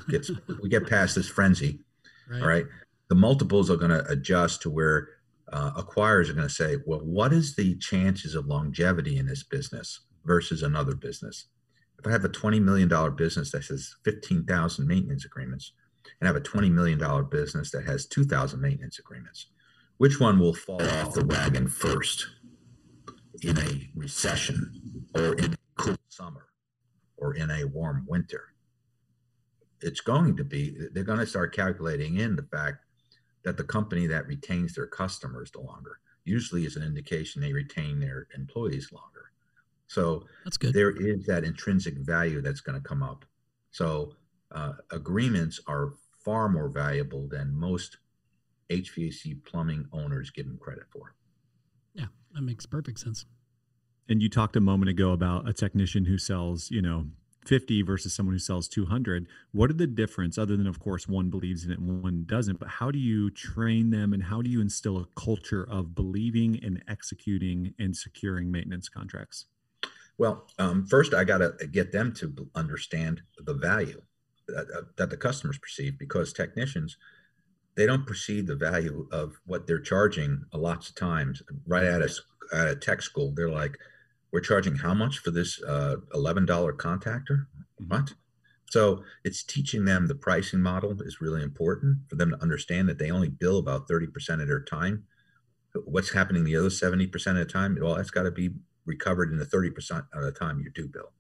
[0.10, 1.80] gets we get past this frenzy.
[2.32, 2.42] Right.
[2.42, 2.66] All right,
[3.10, 5.10] the multiples are going to adjust to where
[5.52, 9.44] uh, acquirers are going to say, well, what is the chances of longevity in this
[9.44, 11.48] business versus another business?
[12.00, 15.74] If I have a $20 million business that has 15,000 maintenance agreements
[16.20, 19.48] and I have a $20 million business that has 2,000 maintenance agreements,
[19.98, 22.26] which one will fall off the wagon first
[23.44, 26.48] in a recession or in a cool summer
[27.18, 28.46] or in a warm winter?
[29.82, 32.86] It's going to be, they're going to start calculating in the fact
[33.44, 38.00] that the company that retains their customers the longer usually is an indication they retain
[38.00, 39.32] their employees longer.
[39.88, 40.74] So that's good.
[40.74, 43.26] There is that intrinsic value that's going to come up.
[43.72, 44.14] So
[44.52, 47.98] uh, agreements are far more valuable than most
[48.70, 51.14] HVAC plumbing owners give them credit for.
[51.94, 53.26] Yeah, that makes perfect sense.
[54.08, 57.08] And you talked a moment ago about a technician who sells, you know,
[57.46, 61.30] 50 versus someone who sells 200 what are the difference other than of course one
[61.30, 64.50] believes in it and one doesn't but how do you train them and how do
[64.50, 69.46] you instill a culture of believing and executing and securing maintenance contracts?
[70.18, 74.02] Well um, first i got to get them to understand the value
[74.48, 76.98] that, uh, that the customers perceive because technicians
[77.76, 81.42] they don't perceive the value of what they're charging a lots of times.
[81.66, 82.10] Right at a,
[82.54, 83.78] at a tech school they're like
[84.32, 87.46] we're charging how much for this uh, $11 contactor?
[87.82, 87.88] Mm-hmm.
[87.88, 88.14] What?
[88.70, 93.00] So it's teaching them the pricing model is really important for them to understand that
[93.00, 95.04] they only bill about 30% of their time.
[95.86, 97.78] What's happening the other 70% of the time?
[97.80, 98.52] Well, that's got to be
[98.86, 101.12] recovered in the 30% of the time you do bill.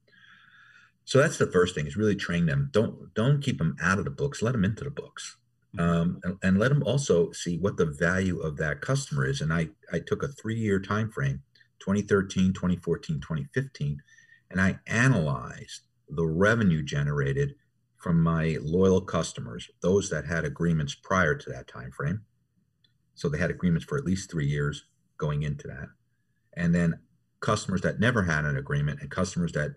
[1.04, 2.69] So that's the first thing is really train them.
[2.71, 4.41] Don't don't keep them out of the books.
[4.41, 5.36] Let them into the books.
[5.76, 5.89] Mm-hmm.
[5.89, 9.39] Um, and, and, let them also see what the value of that customer is.
[9.39, 11.43] And I, I took a three year time frame
[11.81, 14.01] 2013, 2014, 2015,
[14.49, 17.55] and I analyzed the revenue generated
[17.97, 22.21] from my loyal customers, those that had agreements prior to that time frame.
[23.13, 24.85] So they had agreements for at least three years
[25.17, 25.89] going into that.
[26.57, 26.99] And then
[27.39, 29.75] customers that never had an agreement and customers that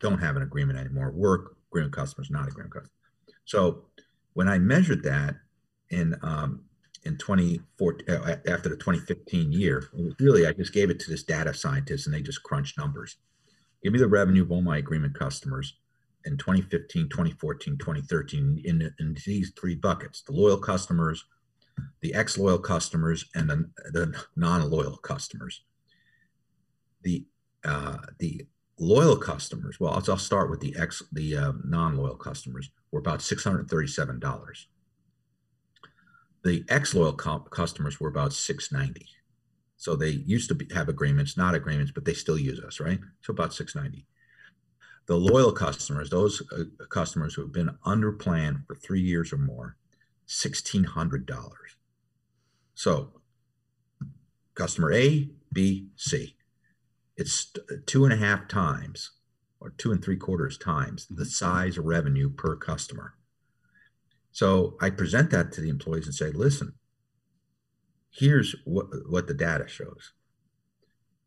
[0.00, 2.90] don't have an agreement anymore work agreement customers, not agreement customers.
[3.44, 3.86] So
[4.32, 5.36] when I measured that
[5.90, 6.62] in um,
[7.04, 9.88] in 2014 uh, after the 2015 year.
[10.18, 13.16] really, I just gave it to this data scientist and they just crunched numbers.
[13.82, 15.74] Give me the revenue of all my agreement customers
[16.24, 21.24] in 2015, 2014, 2013 in, in these three buckets the loyal customers,
[22.00, 25.62] the ex loyal customers, and the, the non loyal customers.
[27.02, 27.24] The,
[27.64, 28.46] uh, the
[28.78, 33.00] loyal customers, well, I'll, I'll start with the ex the uh, non loyal customers, were
[33.00, 34.66] about $637
[36.44, 39.06] the ex-loyal comp customers were about 690
[39.76, 43.00] so they used to be, have agreements not agreements but they still use us right?
[43.22, 44.06] So about 690
[45.06, 49.38] the loyal customers those uh, customers who have been under plan for three years or
[49.38, 49.76] more
[50.28, 51.28] $1600
[52.74, 53.12] so
[54.54, 56.36] customer a b c.
[57.16, 57.52] It's
[57.86, 59.12] two and a half times
[59.60, 63.14] or two and three quarters times the size of revenue per customer
[64.34, 66.72] so I present that to the employees and say, listen,
[68.10, 70.12] here's what, what the data shows.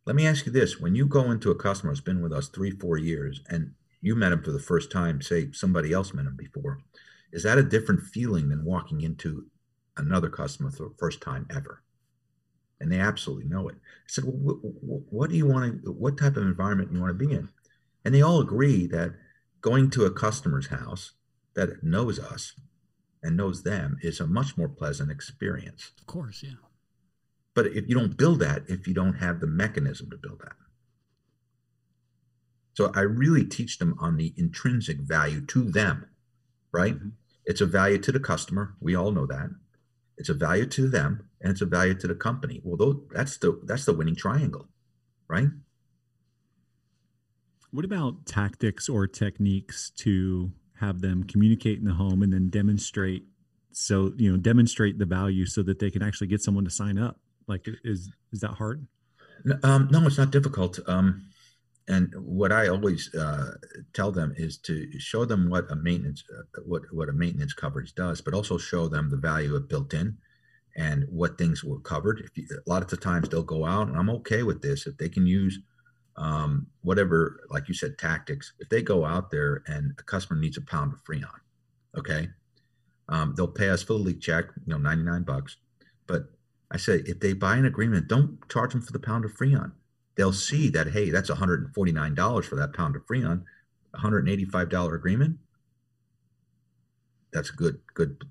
[0.06, 2.50] Let me ask you this when you go into a customer who's been with us
[2.50, 6.26] three, four years, and you met him for the first time, say somebody else met
[6.26, 6.82] him before,
[7.32, 9.46] is that a different feeling than walking into
[9.96, 11.84] another customer for the first time ever?
[12.82, 13.76] And they absolutely know it.
[13.76, 17.02] I said, well, what, what do you want to, what type of environment do you
[17.02, 17.48] want to be in?
[18.04, 19.14] And they all agree that
[19.62, 21.14] going to a customer's house
[21.54, 22.54] that knows us
[23.24, 25.92] and knows them is a much more pleasant experience.
[26.00, 26.60] Of course, yeah.
[27.54, 30.56] But if you don't build that, if you don't have the mechanism to build that.
[32.74, 36.06] So I really teach them on the intrinsic value to them,
[36.72, 36.96] right?
[36.96, 37.10] Mm-hmm.
[37.46, 38.76] It's a value to the customer.
[38.80, 39.50] We all know that.
[40.18, 42.62] it's a value to them and it's a value to the company.
[42.64, 44.68] Well, those, that's the that's the winning triangle,
[45.28, 45.50] right?
[47.72, 53.24] What about tactics or techniques to have them communicate in the home and then demonstrate
[53.72, 56.98] so you know demonstrate the value so that they can actually get someone to sign
[56.98, 57.20] up.
[57.48, 58.88] Like is is that hard?
[59.64, 61.30] Um, no it's not difficult um,
[61.88, 63.52] and what i always uh,
[63.94, 67.94] tell them is to show them what a maintenance uh, what what a maintenance coverage
[67.94, 70.18] does but also show them the value of built in
[70.78, 72.20] and what things were covered.
[72.20, 74.88] If you, a lot of the times they'll go out and i'm okay with this
[74.88, 75.60] if they can use
[76.18, 78.54] um, whatever, like you said, tactics.
[78.60, 81.28] If they go out there and a customer needs a pound of Freon,
[81.98, 82.30] okay,
[83.10, 85.58] um, they'll pay us for the leak check, you know, 99 bucks.
[86.08, 86.26] But
[86.72, 89.72] I say, if they buy an agreement, don't charge them for the pound of Freon.
[90.16, 93.44] They'll see that, hey, that's $149 for that pound of Freon,
[93.96, 95.38] $185 agreement.
[97.32, 98.24] That's good, good,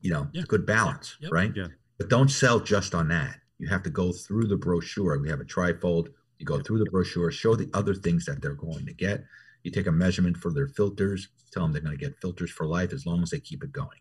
[0.00, 0.42] you know, yeah.
[0.46, 1.32] good balance, yep.
[1.32, 1.52] right?
[1.54, 1.68] Yeah.
[1.98, 3.40] But don't sell just on that.
[3.58, 5.18] You have to go through the brochure.
[5.18, 6.08] We have a trifold
[6.38, 9.24] you go through the brochure, show the other things that they're going to get.
[9.62, 12.66] You take a measurement for their filters, tell them they're going to get filters for
[12.66, 14.00] life as long as they keep it going,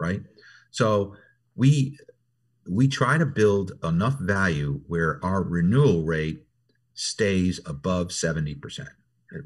[0.00, 0.20] right?
[0.70, 1.14] So
[1.54, 1.98] we
[2.70, 6.44] we try to build enough value where our renewal rate
[6.94, 8.86] stays above 70%.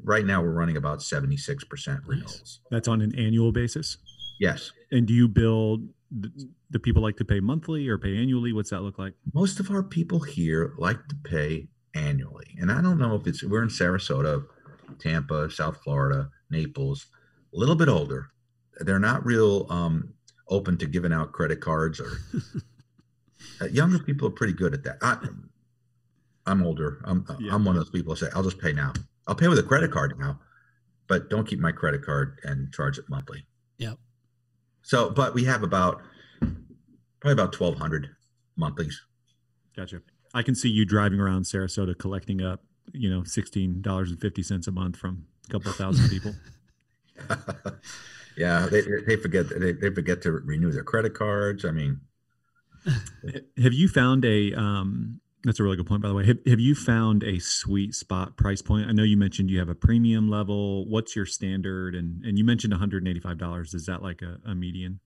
[0.03, 2.59] Right now we're running about 76% renewals.
[2.71, 3.97] That's on an annual basis?
[4.39, 4.71] Yes.
[4.91, 5.87] And do you build
[6.69, 8.53] the people like to pay monthly or pay annually?
[8.53, 9.13] What's that look like?
[9.33, 12.55] Most of our people here like to pay annually.
[12.59, 14.45] And I don't know if it's, we're in Sarasota,
[14.99, 17.07] Tampa, South Florida, Naples,
[17.53, 18.29] a little bit older.
[18.79, 20.13] They're not real um,
[20.49, 22.19] open to giving out credit cards or
[23.61, 24.97] uh, younger people are pretty good at that.
[25.01, 25.17] I,
[26.51, 27.01] am older.
[27.05, 27.53] I'm, yeah.
[27.53, 28.93] I'm one of those people who say, I'll just pay now.
[29.27, 30.39] I'll pay with a credit card now,
[31.07, 33.45] but don't keep my credit card and charge it monthly.
[33.77, 33.97] Yep.
[34.81, 36.01] So, but we have about
[37.21, 38.09] probably about 1200
[38.57, 39.01] monthlies.
[39.75, 40.01] Gotcha.
[40.33, 44.43] I can see you driving around Sarasota collecting up, you know, sixteen dollars and fifty
[44.43, 46.33] cents a month from a couple thousand people.
[48.37, 51.65] yeah, they, they forget they, they forget to renew their credit cards.
[51.65, 52.01] I mean,
[53.61, 54.53] have you found a?
[54.53, 56.25] Um, that's a really good point, by the way.
[56.25, 58.87] Have, have you found a sweet spot price point?
[58.87, 60.87] I know you mentioned you have a premium level.
[60.87, 61.95] What's your standard?
[61.95, 63.73] And and you mentioned one hundred and eighty five dollars.
[63.73, 64.99] Is that like a, a median?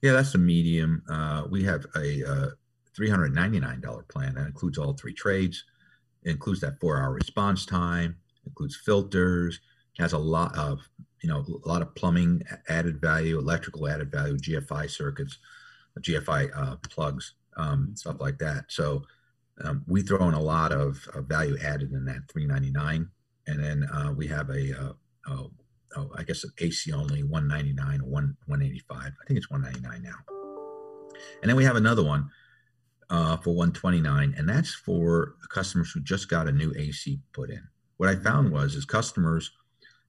[0.00, 1.02] Yeah, that's a medium.
[1.08, 2.46] Uh, we have a uh,
[2.98, 5.64] $399 plan that includes all three trades.
[6.24, 9.60] It includes that four hour response time, includes filters,
[9.98, 10.80] has a lot of,
[11.22, 15.38] you know, a lot of plumbing added value, electrical added value, GFI circuits,
[16.00, 18.64] GFI uh, plugs, um, stuff like that.
[18.68, 19.02] So
[19.62, 23.08] um, we throw in a lot of, of, value added in that 399
[23.46, 24.92] and then uh, we have a, uh,
[25.28, 25.50] oh,
[25.96, 28.98] oh, I guess an AC only 199 or 1 185.
[28.98, 31.18] I think it's 199 now.
[31.42, 32.30] And then we have another one
[33.10, 37.62] uh, for 129 and that's for customers who just got a new ac put in.
[37.96, 39.50] What i found was is customers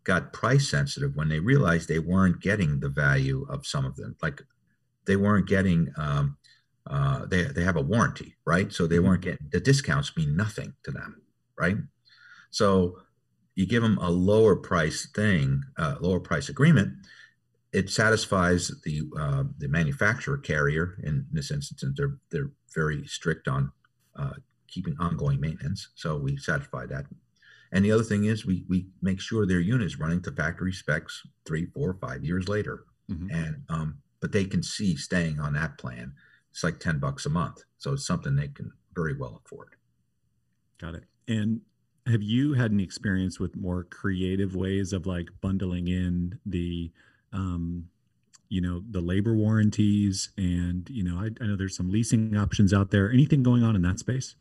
[0.04, 4.16] got price sensitive when they realized they weren't getting the value of some of them.
[4.22, 4.42] Like
[5.06, 6.38] they weren't getting um,
[6.86, 8.72] uh, they, they have a warranty right?
[8.72, 9.08] So they mm-hmm.
[9.08, 11.22] weren't getting the discounts mean nothing to them
[11.58, 11.78] right?
[12.52, 13.00] So
[13.56, 16.94] you give them a lower price thing uh, lower price agreement
[17.74, 23.48] it satisfies the uh, the manufacturer carrier in this instance, and they're they're very strict
[23.48, 23.72] on
[24.16, 24.34] uh,
[24.68, 25.90] keeping ongoing maintenance.
[25.96, 27.06] So we satisfy that.
[27.72, 30.72] And the other thing is we we make sure their unit is running to factory
[30.72, 33.36] specs three, four, five years later, mm-hmm.
[33.36, 36.14] and um, but they can see staying on that plan.
[36.52, 39.70] It's like ten bucks a month, so it's something they can very well afford.
[40.80, 41.06] Got it.
[41.28, 41.62] And
[42.06, 46.92] have you had any experience with more creative ways of like bundling in the
[47.34, 47.90] um,
[48.50, 52.74] you know the labor warranties and you know I, I, know there's some leasing options
[52.74, 53.12] out there.
[53.12, 54.36] Anything going on in that space?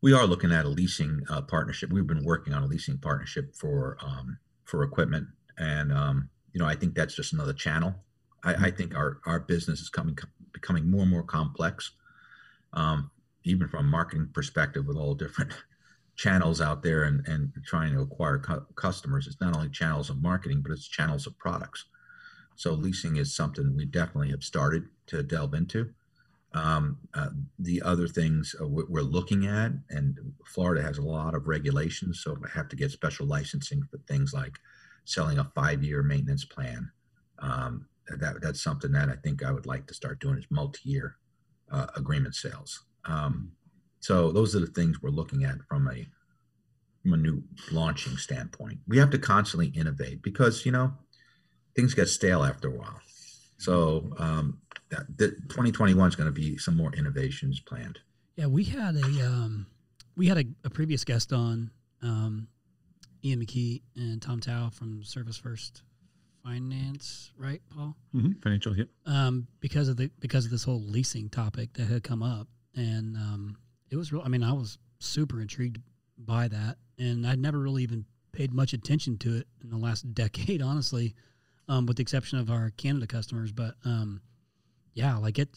[0.00, 1.90] We are looking at a leasing uh, partnership.
[1.90, 5.28] We've been working on a leasing partnership for um, for equipment.
[5.56, 7.94] And um, you know i think that's just another channel.
[8.42, 10.16] I, I, think our our business is coming
[10.52, 11.90] becoming more and more complex
[12.72, 13.10] um,
[13.42, 15.52] even from a marketing perspective with all different
[16.16, 19.26] channels out there and, and trying to acquire cu- customers.
[19.26, 21.86] It's not only channels of marketing, but it's channels of products.
[22.56, 25.90] So leasing is something we definitely have started to delve into.
[26.52, 31.48] Um, uh, the other things uh, we're looking at, and Florida has a lot of
[31.48, 34.60] regulations, so I have to get special licensing for things like
[35.04, 36.90] selling a five-year maintenance plan.
[37.40, 37.86] Um,
[38.20, 41.16] that that's something that I think I would like to start doing is multi-year
[41.72, 42.84] uh, agreement sales.
[43.04, 43.50] Um,
[44.04, 46.06] so those are the things we're looking at from a
[47.00, 47.42] from a new
[47.72, 48.80] launching standpoint.
[48.86, 50.92] We have to constantly innovate because you know
[51.74, 53.00] things get stale after a while.
[53.56, 54.58] So um,
[54.92, 57.98] yeah, the 2021 is going to be some more innovations planned.
[58.36, 59.64] Yeah, we had a um,
[60.18, 61.70] we had a, a previous guest on
[62.02, 62.48] um,
[63.24, 65.80] Ian McKee and Tom Tao from Service First
[66.44, 67.96] Finance, right, Paul?
[68.14, 68.32] Mm-hmm.
[68.42, 68.88] Financial, yep.
[69.06, 73.16] Um, because of the because of this whole leasing topic that had come up, and
[73.16, 73.56] um,
[73.90, 74.22] it was real.
[74.24, 75.78] I mean, I was super intrigued
[76.18, 80.02] by that, and I'd never really even paid much attention to it in the last
[80.14, 81.14] decade, honestly,
[81.68, 83.52] um, with the exception of our Canada customers.
[83.52, 84.20] But um,
[84.94, 85.48] yeah, like it,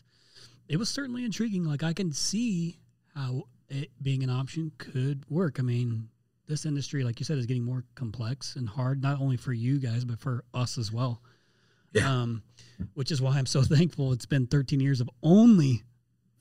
[0.67, 1.63] it was certainly intriguing.
[1.63, 2.79] Like I can see
[3.15, 5.59] how it being an option could work.
[5.59, 6.09] I mean,
[6.47, 9.79] this industry, like you said, is getting more complex and hard, not only for you
[9.79, 11.21] guys, but for us as well.
[11.93, 12.09] Yeah.
[12.09, 12.43] Um,
[12.93, 14.13] which is why I'm so thankful.
[14.13, 15.83] It's been 13 years of only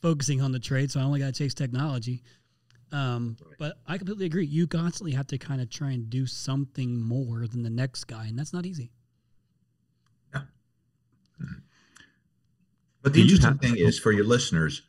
[0.02, 2.22] focusing on the trade, so I only got to chase technology.
[2.92, 3.56] Um, Right.
[3.58, 4.46] But I completely agree.
[4.46, 8.26] You constantly have to kind of try and do something more than the next guy,
[8.26, 8.92] and that's not easy.
[13.02, 14.82] But the interesting have- thing is for your listeners,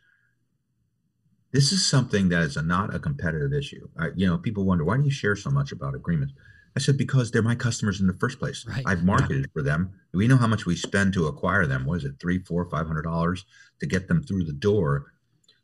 [1.52, 3.88] this is something that is a, not a competitive issue.
[3.98, 6.34] I, you know, people wonder why do you share so much about agreements?
[6.78, 8.64] I said because they're my customers in the first place.
[8.68, 8.84] Right.
[8.86, 9.94] I've marketed for them.
[10.14, 11.88] We know how much we spend to acquire them.
[11.88, 13.46] What is it, three, four, five hundred dollars
[13.80, 15.14] to get them through the door?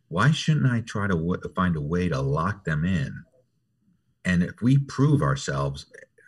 [0.07, 3.13] Why shouldn't I try to w- find a way to lock them in?
[4.25, 5.85] And if we prove ourselves,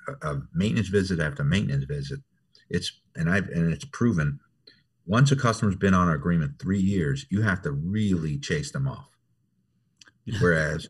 [0.08, 2.20] a, a maintenance visit after maintenance visit,
[2.70, 4.40] it's and I've and it's proven
[5.08, 8.88] once a customer's been on our agreement three years, you have to really chase them
[8.88, 9.10] off.
[10.40, 10.90] Whereas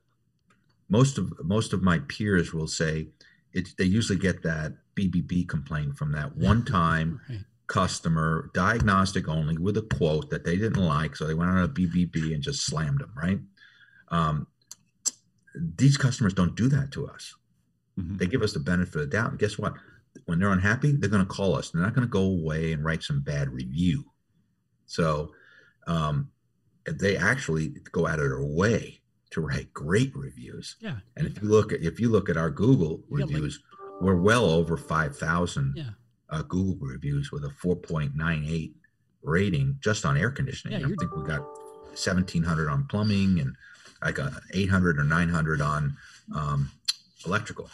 [0.90, 3.08] most of most of my peers will say
[3.56, 7.40] it, they usually get that BBB complaint from that one time Right.
[7.68, 11.68] customer, diagnostic only, with a quote that they didn't like, so they went on a
[11.68, 13.12] BBB and just slammed them.
[13.16, 13.40] Right?
[14.10, 14.48] Um,
[15.56, 17.34] these customers don't do that to us.
[17.98, 18.18] Mhm.
[18.20, 19.32] They give us the benefit of the doubt.
[19.32, 19.74] And guess what?
[20.26, 21.70] When they're unhappy, they're going to call us.
[21.72, 24.06] They're not going to go away and write some bad review.
[24.86, 25.32] So
[25.88, 26.30] um,
[26.86, 29.02] they actually go out of their way
[29.36, 30.78] to write great reviews.
[30.80, 30.96] Yeah.
[31.18, 33.60] And if you look at if you look at our Google got, like- reviews,
[34.02, 35.90] we're well over five thousand Yeah.
[36.30, 38.74] uh, Google reviews with a four point nine eight
[39.22, 40.80] rating just on air conditioning.
[40.80, 41.46] Yeah, I think we got
[41.94, 43.56] seventeen hundred on plumbing and
[44.02, 45.98] like a eight hundred or nine hundred on
[46.34, 46.72] um,
[47.26, 47.70] electrical.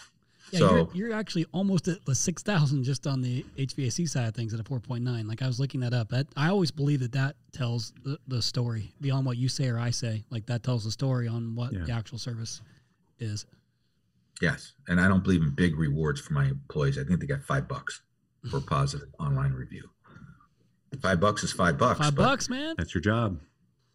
[0.52, 4.28] Yeah, so you're, you're actually almost at the six thousand just on the HVAC side
[4.28, 5.28] of things at a four point nine.
[5.28, 6.10] Like I was looking that up.
[6.10, 9.80] That I always believe that that tells the, the story beyond what you say or
[9.80, 10.24] I say.
[10.30, 11.84] Like that tells the story on what Yeah.
[11.86, 12.62] the actual service
[13.20, 13.46] is.
[14.42, 16.98] yes, and I don't believe in big rewards for my employees.
[16.98, 18.02] I think they got five bucks
[18.50, 19.90] for a positive online review.
[21.02, 22.00] Five bucks is five bucks.
[22.00, 22.76] Five but- bucks, man.
[22.78, 23.40] That's your job.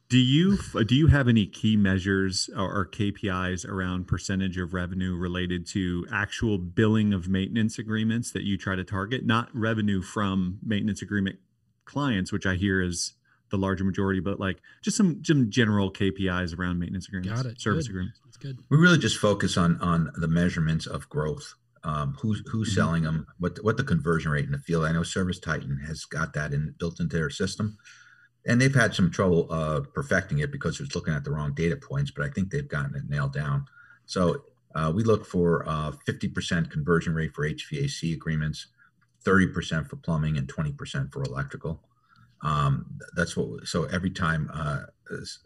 [0.09, 5.17] Do you do you have any key measures or, or KPIs around percentage of revenue
[5.17, 9.27] related to actual billing of maintenance agreements that you try to target?
[9.27, 11.41] Not revenue from maintenance agreement
[11.87, 13.15] clients, which I hear is
[13.51, 17.61] the larger majority, but like just some some general KPIs around maintenance agreements, Got it.
[17.61, 17.91] service Good.
[17.93, 18.21] agreements.
[18.25, 18.59] That's good.
[18.71, 22.75] we really just focus on on the measurements of growth um, who's who's Mhm.
[22.75, 26.33] selling them what what the conversion rate in the field i know ServiceTitan has got
[26.35, 27.77] that in built into their system
[28.47, 31.77] and they've had some trouble uh, perfecting it because it's looking at the wrong data
[31.77, 33.65] points but i think they've gotten it nailed down
[34.07, 34.43] so
[34.75, 38.69] uh, we look for uh, 50% conversion rate for hvac agreements
[39.25, 41.81] 30% for plumbing and 20% for electrical
[42.43, 44.83] um, that's what so every time uh,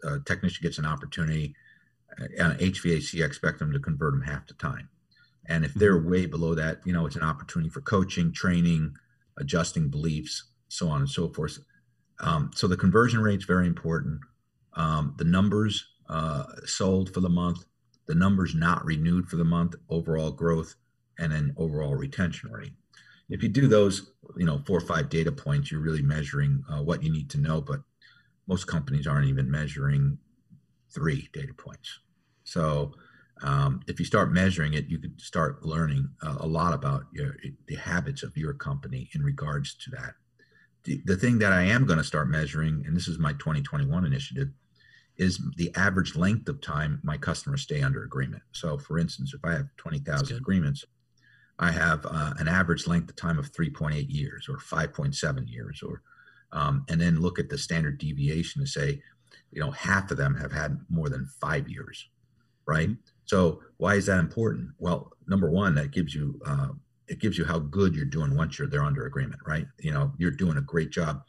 [0.03, 1.55] a technician gets an opportunity
[2.19, 4.89] uh, on HVAC, I expect them to convert them half the time.
[5.47, 8.95] And if they're way below that, you know, it's an opportunity for coaching, training,
[9.37, 11.59] adjusting beliefs, so on and so forth.
[12.21, 14.21] Um, so the conversion rate is very important.
[14.73, 17.65] Um, the numbers uh, sold for the month,
[18.07, 20.75] the numbers not renewed for the month, overall growth,
[21.19, 22.73] and then overall retention rate.
[23.29, 26.83] If you do those, you know, four or five data points, you're really measuring uh,
[26.83, 27.61] what you need to know.
[27.61, 27.81] But
[28.47, 30.17] most companies aren't even measuring
[30.89, 31.99] three data points.
[32.43, 32.93] So
[33.41, 37.37] um, if you start measuring it, you could start learning uh, a lot about your,
[37.67, 40.13] the habits of your company in regards to that.
[40.83, 44.05] The, the thing that I am going to start measuring, and this is my 2021
[44.05, 44.49] initiative,
[45.17, 48.41] is the average length of time my customers stay under agreement.
[48.53, 50.37] So, for instance, if I have 20,000 good.
[50.37, 50.85] agreements,
[51.59, 56.01] I have uh, an average length of time of 3.8 years or 5.7 years, or
[56.51, 59.01] um, and then look at the standard deviation to say,
[59.51, 62.09] you know, half of them have had more than five years,
[62.65, 62.89] right?
[63.25, 64.71] So why is that important?
[64.79, 66.69] Well, number one, that gives you uh,
[67.11, 69.67] it gives you how good you're doing once you're there under agreement, right?
[69.79, 71.23] You know, you're doing a great job.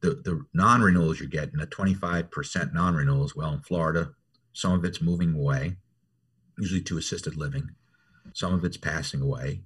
[0.00, 4.14] The the non-renewals you're getting, the 25% non-renewals, well, in Florida,
[4.54, 5.76] some of it's moving away,
[6.58, 7.70] usually to assisted living,
[8.34, 9.64] some of it's passing away,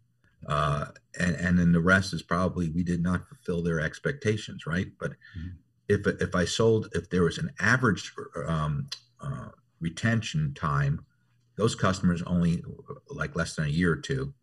[0.49, 0.87] uh,
[1.19, 4.89] and and then the rest is probably we did not fulfill their expectations, right?
[5.01, 5.59] But Mhm.
[5.89, 8.13] if if I sold if there was an average
[8.47, 8.89] um,
[9.21, 9.51] uh,
[9.81, 11.05] retention time,
[11.57, 12.65] those customers only
[13.11, 14.35] like less than a year or two,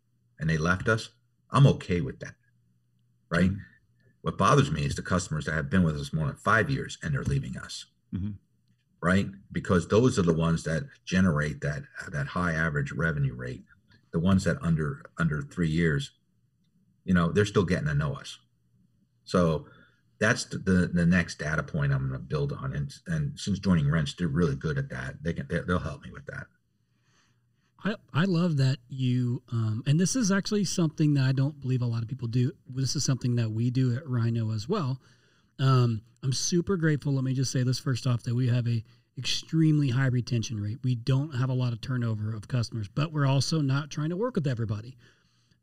[0.42, 1.10] and they left us.
[1.52, 2.34] I'm okay with that,
[3.30, 3.50] right?
[3.50, 3.60] Mm-hmm.
[4.22, 6.98] What bothers me is the customers that have been with us more than five years
[7.02, 8.32] and they're leaving us, mm-hmm.
[9.00, 9.28] right?
[9.52, 13.64] Because those are the ones that generate that that high average revenue rate.
[14.12, 16.10] The ones that under under three years,
[17.04, 18.38] you know, they're still getting to know us.
[19.24, 19.66] So
[20.18, 22.74] that's the, the, the next data point I'm going to build on.
[22.74, 25.22] And and since joining Wrench, they're really good at that.
[25.22, 26.46] They can they'll help me with that.
[27.84, 31.82] I, I love that you um, and this is actually something that I don't believe
[31.82, 32.52] a lot of people do.
[32.68, 35.00] This is something that we do at Rhino as well.
[35.58, 37.12] Um, I'm super grateful.
[37.12, 38.84] Let me just say this first off that we have a
[39.18, 40.78] extremely high retention rate.
[40.82, 44.16] We don't have a lot of turnover of customers, but we're also not trying to
[44.16, 44.96] work with everybody.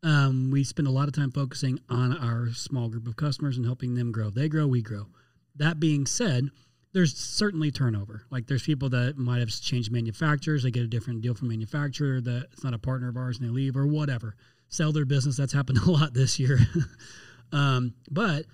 [0.02, 3.66] Um, we spend a lot of time focusing on our small group of customers and
[3.66, 4.30] helping them grow.
[4.30, 5.08] They grow, we grow.
[5.56, 6.50] That being said,
[6.92, 8.22] there's certainly turnover.
[8.30, 12.20] Like there's people that might have changed manufacturers, they get a different deal from manufacturer
[12.20, 14.34] that it's not a partner of ours and they leave or whatever.
[14.68, 15.36] Sell their business.
[15.36, 16.58] That's happened a lot this year.
[17.52, 18.46] um, but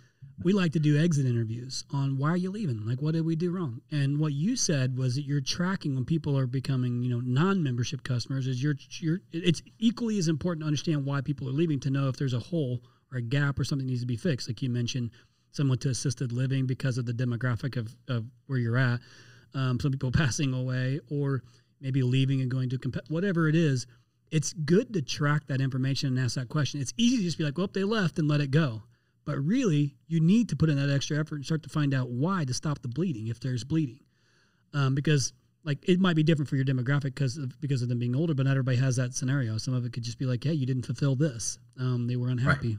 [0.43, 2.87] we like to do exit interviews on why are you leaving?
[2.87, 3.81] Like what did we do wrong?
[3.91, 8.03] And what you said was that you're tracking when people are becoming, you know, non-membership
[8.03, 11.91] customers is you're you're it's equally as important to understand why people are leaving to
[11.91, 12.83] know if there's a hole
[13.13, 14.49] or a gap or something needs to be fixed.
[14.49, 15.11] Like you mentioned,
[15.57, 19.01] someone to assisted living because of the demographic of, of where you're at.
[19.55, 21.43] Um, some people passing away or
[21.81, 23.87] maybe leaving and going to comp- whatever it is.
[24.31, 26.81] It's good to track that information and ask that question.
[26.81, 28.83] It's easy to just be like, well, they left and let it go.
[29.25, 32.09] But really, you need to put in that extra effort and start to find out
[32.09, 34.01] why to stop the bleeding if there's bleeding.
[34.73, 35.33] Um, because
[35.65, 38.35] like it might be different for your demographic because of, because of them being older,
[38.35, 39.59] but not everybody has that scenario.
[39.59, 41.59] Some of it could just be like, hey, you didn't fulfill this.
[41.79, 42.71] Um, they were unhappy.
[42.71, 42.79] Right.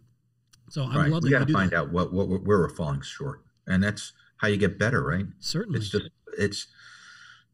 [0.70, 1.10] So I right.
[1.10, 1.28] love that.
[1.28, 1.78] We got to find that.
[1.78, 5.26] out what, what where we're falling short, and that's how you get better, right?
[5.40, 5.80] Certainly.
[5.80, 6.68] It's just it's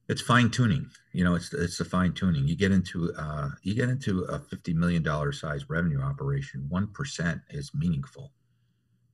[0.10, 0.90] it's fine tuning.
[1.14, 2.48] You know, it's it's the fine tuning.
[2.48, 6.66] You get into uh, you get into a fifty million dollar size revenue operation.
[6.70, 8.32] One percent is meaningful.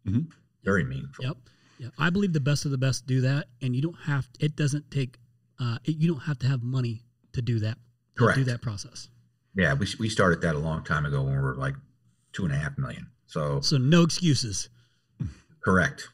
[0.08, 0.32] Mm-hmm.
[0.64, 1.26] Very meaningful.
[1.26, 1.38] Yep.
[1.80, 1.88] Yeah.
[1.98, 4.28] I believe the best of the best do that, and you don't have.
[4.40, 5.18] It doesn't take.
[5.60, 7.78] Uh, it, you don't have to have money to do that.
[8.16, 8.38] To Correct.
[8.40, 9.10] Do that process.
[9.56, 11.76] Yeah, we we started that a long time ago when we were like
[12.34, 13.08] two and a half million.
[13.30, 14.70] So so no excuses.
[15.64, 16.10] Correct.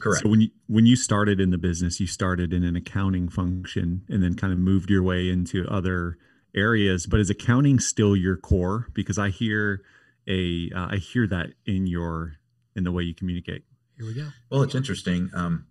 [0.00, 0.22] Correct.
[0.22, 4.02] So when you when you started in the business, you started in an accounting function
[4.08, 6.18] and then kind of moved your way into other
[6.54, 7.06] areas.
[7.06, 8.88] But is accounting still your core?
[8.94, 9.82] Because I hear
[10.26, 12.34] a uh, I hear that in your
[12.74, 13.62] in the way you communicate.
[13.96, 14.28] Here we go.
[14.50, 15.30] Well, it's interesting.
[15.32, 15.66] Um,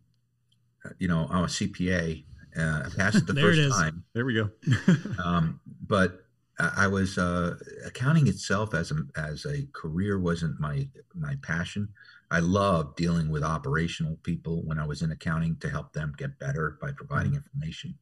[0.98, 2.24] you know, I'm a CPA.
[2.58, 4.06] Uh, I passed it the first time.
[4.14, 4.50] There we go.
[5.24, 6.22] um, but
[6.60, 7.56] I was uh,
[7.86, 11.90] accounting itself as a as a career wasn't my my passion.
[12.32, 16.38] I loved dealing with operational people when I was in accounting to help them get
[16.38, 17.44] better by providing mm-hmm.
[17.46, 17.98] information.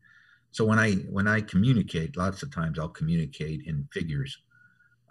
[0.52, 4.40] So when I when I communicate, lots of times I'll communicate in figures,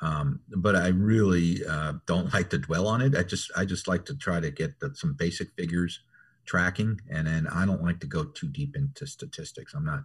[0.03, 3.14] um, but I really uh, don't like to dwell on it.
[3.14, 6.01] I just I just like to try to get the, some basic figures
[6.47, 9.72] tracking, and then I don't like to go too deep into statistics.
[9.72, 10.03] I'm not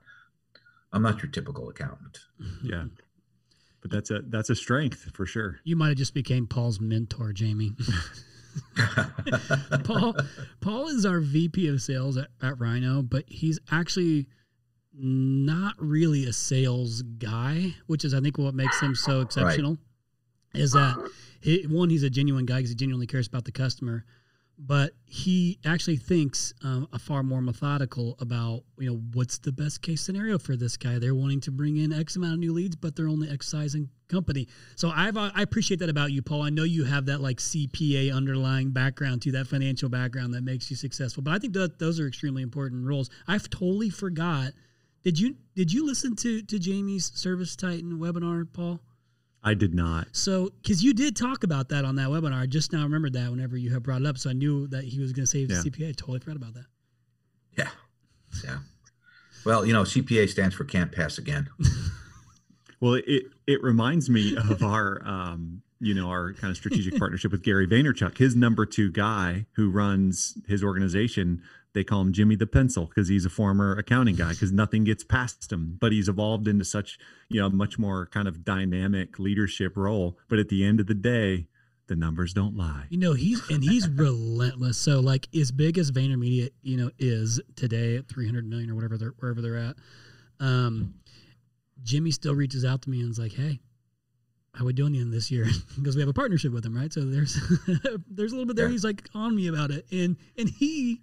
[0.93, 2.19] I'm not your typical accountant.
[2.61, 2.83] Yeah
[3.81, 5.59] but that's a that's a strength for sure.
[5.63, 7.75] You might have just became Paul's mentor, Jaime.
[9.83, 10.15] Paul
[10.59, 14.27] Paul is our VP of sales at, at Rhino, but he's actually
[14.93, 19.77] not really a sales guy, which is I think what makes him so exceptional.
[20.53, 20.61] Right.
[20.61, 21.09] Is that
[21.39, 21.89] he, one?
[21.89, 24.05] He's a genuine guy because he genuinely cares about the customer
[24.63, 29.81] but he actually thinks um, a far more methodical about you know what's the best
[29.81, 30.99] case scenario for this guy.
[30.99, 34.47] They're wanting to bring in X amount of new leads, but they're only exercising company.
[34.75, 36.43] So I've uh, I appreciate that about you, Paul.
[36.43, 40.69] I know you have that like CPA underlying background to that financial background that makes
[40.69, 41.23] you successful.
[41.23, 43.09] But I think that those are extremely important roles.
[43.27, 44.51] I've totally forgot.
[45.03, 48.79] Did you did you listen to to Jaime's Service Titan webinar, Paul?
[49.43, 50.07] I did not.
[50.11, 53.31] So, because you did talk about that on that webinar, I just now remembered that
[53.31, 54.17] whenever you had brought it up.
[54.17, 55.55] So I knew that he was going to say yeah.
[55.57, 55.89] CPA.
[55.89, 56.65] I totally forgot about that.
[57.57, 57.69] Yeah.
[58.43, 58.59] Yeah.
[59.43, 61.49] Well, you know, CPA stands for can't pass again.
[62.79, 67.31] well, it, it reminds me of our, um, you know, our kind of strategic partnership
[67.31, 68.19] with Gary Vaynerchuk.
[68.19, 71.41] His number two guy who runs his organization
[71.73, 75.03] they call him Jimmy the Pencil because he's a former accounting guy because nothing gets
[75.03, 75.77] past him.
[75.79, 76.99] But he's evolved into such,
[77.29, 80.17] you know, much more kind of dynamic leadership role.
[80.27, 81.47] But at the end of the day,
[81.87, 82.85] the numbers don't lie.
[82.89, 84.77] You know, he's and he's relentless.
[84.77, 88.97] So like as big as VaynerMedia, you know, is today at 300 million or whatever
[88.97, 89.75] they're wherever they're at.
[90.39, 90.95] Um,
[91.83, 93.59] Jimmy still reaches out to me and is like, "Hey,
[94.53, 95.47] how we doing in this year?"
[95.77, 96.91] because we have a partnership with him, right?
[96.91, 97.33] So there's
[98.09, 98.67] there's a little bit there.
[98.67, 98.71] Yeah.
[98.71, 101.01] He's like on me about it, and and he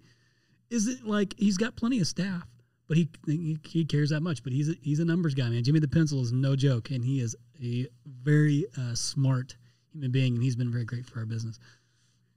[0.69, 2.47] isn't like he's got plenty of staff,
[2.87, 4.43] but he he, cares that much.
[4.43, 5.63] But he's a, he's a numbers guy, man.
[5.63, 9.55] Jimmy the Pencil is no joke, and he is a very uh, smart
[9.91, 11.59] human being, and he's been very great for our business.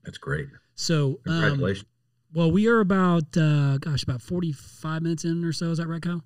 [0.04, 0.48] That's great.
[0.74, 1.88] So, um, Congratulations.
[2.34, 5.70] well, we are about uh, gosh, about forty five minutes in or so.
[5.70, 6.24] Is that right, Kyle?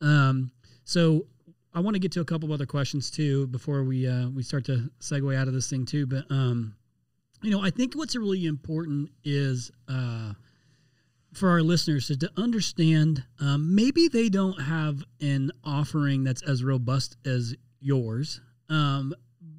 [0.00, 0.50] Um,
[0.84, 1.26] so
[1.74, 4.42] I want to get to a couple of other questions too before we uh, we
[4.42, 6.06] start to segue out of this thing too.
[6.06, 6.74] But um,
[7.42, 10.32] you know, I think what's really important is uh,
[11.36, 16.64] for our listeners is to understand um, maybe they don't have an offering that's as
[16.64, 18.40] robust as yours.
[18.68, 19.14] Um,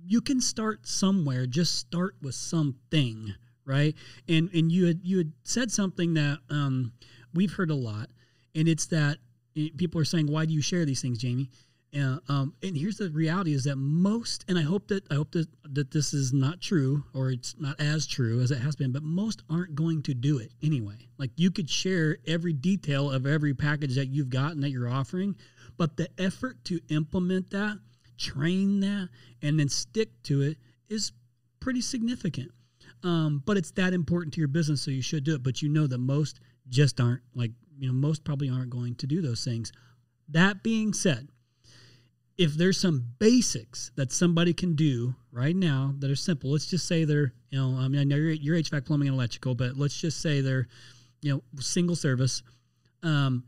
[0.06, 1.46] you can start somewhere.
[1.46, 3.34] Just start with something,
[3.66, 3.96] right?
[4.28, 6.94] And and you had you had said something that um,
[7.34, 8.10] we've heard a lot,
[8.56, 9.18] and it's that
[9.56, 11.50] eh, people are saying, "Why do you share these things, Jaime?"
[11.96, 15.32] Uh, um, and here's the reality: is that most, and I hope that I hope
[15.32, 18.92] that that this is not true, or it's not as true as it has been,
[18.92, 21.08] but most aren't going to do it anyway.
[21.18, 25.36] Like you could share every detail of every package that you've gotten that you're offering,
[25.78, 27.80] but the effort to implement that,
[28.18, 29.10] train that,
[29.42, 30.58] and then stick to it
[30.90, 31.14] is
[31.62, 32.52] pretty significant.
[33.04, 35.44] Um, but it's that important to your business, so you should do it.
[35.44, 39.08] But you know that most just aren't like you know most probably aren't going to
[39.08, 39.72] do those things.
[40.28, 41.30] That being said
[42.38, 46.88] if there's some basics that somebody can do right now that are simple, let's just
[46.88, 49.76] say they're, you know, I mean, I know you're, you're HVAC, plumbing, and electrical, but
[49.76, 50.68] let's just say they're,
[51.22, 52.44] you know, single service.
[53.02, 53.44] Um,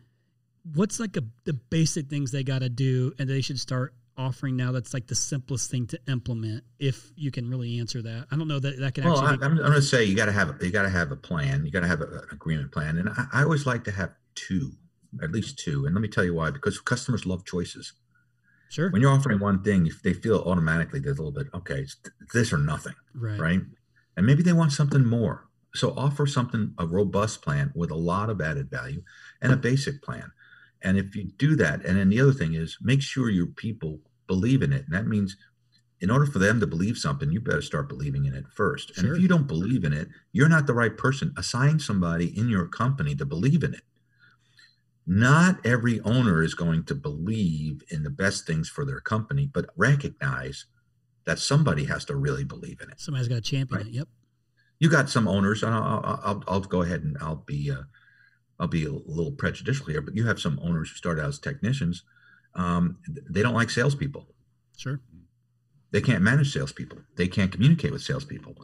[0.73, 4.57] what's like a, the basic things they got to do and they should start offering
[4.57, 8.35] now that's like the simplest thing to implement if you can really answer that i
[8.35, 10.25] don't know that that can Well, I, actually I'm, I'm going to say you got
[10.25, 11.65] to have you got to have a plan.
[11.65, 14.11] You got to have a, an agreement plan, and I, I always like to have
[14.35, 14.73] two,
[15.23, 15.85] at least two.
[15.85, 17.93] And let me tell you why: because customers love choices.
[18.69, 21.79] Sure When you're offering one thing, if they feel automatically there's a little bit okay,
[21.81, 21.97] it's
[22.33, 23.61] this or nothing, right right?
[24.15, 25.47] And maybe they want something more.
[25.75, 29.03] So offer something a robust plan with a lot of added value
[29.41, 30.31] and a basic plan.
[30.81, 33.99] And if you do that, and then the other thing is make sure your people
[34.27, 34.85] believe in it.
[34.85, 35.37] And that means
[36.01, 38.97] in order for them to believe something, you better start believing in it first.
[38.97, 41.33] And if you don't believe in it, you're not the right person.
[41.37, 43.81] Assign somebody in your company to believe in it.
[45.11, 49.69] Not every owner is going to believe in the best things for their company, but
[49.75, 50.65] recognize
[51.25, 53.87] that somebody has to really believe in it somebody's got to champion Right.
[53.87, 54.07] it yep
[54.79, 57.83] you got some owners and I'll, I'll, I'll, go ahead and I'll be uh,
[58.59, 61.39] I'll be a little prejudicial here, but you have some owners who start out as
[61.39, 62.03] technicians.
[62.55, 62.97] Um,
[63.29, 64.27] they don't like salespeople.
[64.77, 64.99] sure
[65.91, 66.99] They can't manage salespeople.
[67.15, 68.55] They can't communicate with salespeople,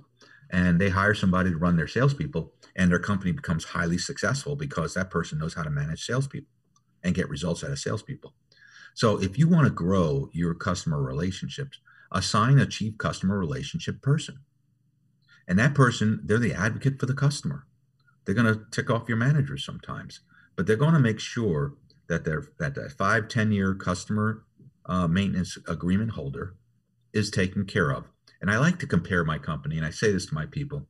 [0.56, 4.94] and they hire somebody to run their salespeople, and their company becomes highly successful because
[4.94, 6.48] that person knows how to manage salespeople
[7.04, 8.34] and get results out of salespeople.
[8.94, 11.80] So if you want to grow your customer relationships,
[12.10, 14.40] assign a chief customer relationship person.
[15.46, 17.68] And that person, they're the advocate for the customer.
[18.24, 20.22] They're going to tick off your managers sometimes,
[20.56, 21.74] but they're going to make sure
[22.08, 24.46] that they're that that five, 10 year customer
[24.86, 26.56] uh, maintenance agreement holder
[27.12, 28.06] is taken care of.
[28.46, 30.86] And I like to compare my company, and I say this to my people,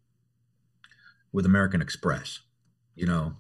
[1.32, 2.42] with American Express.
[2.96, 3.38] You know,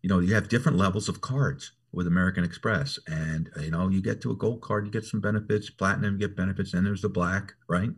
[0.00, 4.00] you know, you have different levels of cards with American Express, and you know, you
[4.00, 7.08] get to a gold card, you get some benefits, platinum, get benefits, and there's the
[7.08, 7.90] black, right?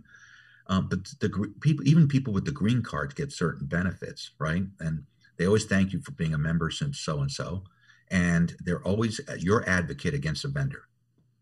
[0.69, 4.63] Um, but the gr- people, even people with the green cards, get certain benefits, right?
[4.81, 5.05] And
[5.37, 7.65] they always thank you for being a member since so and so,
[8.11, 10.85] and they're always uh, your advocate against a vendor.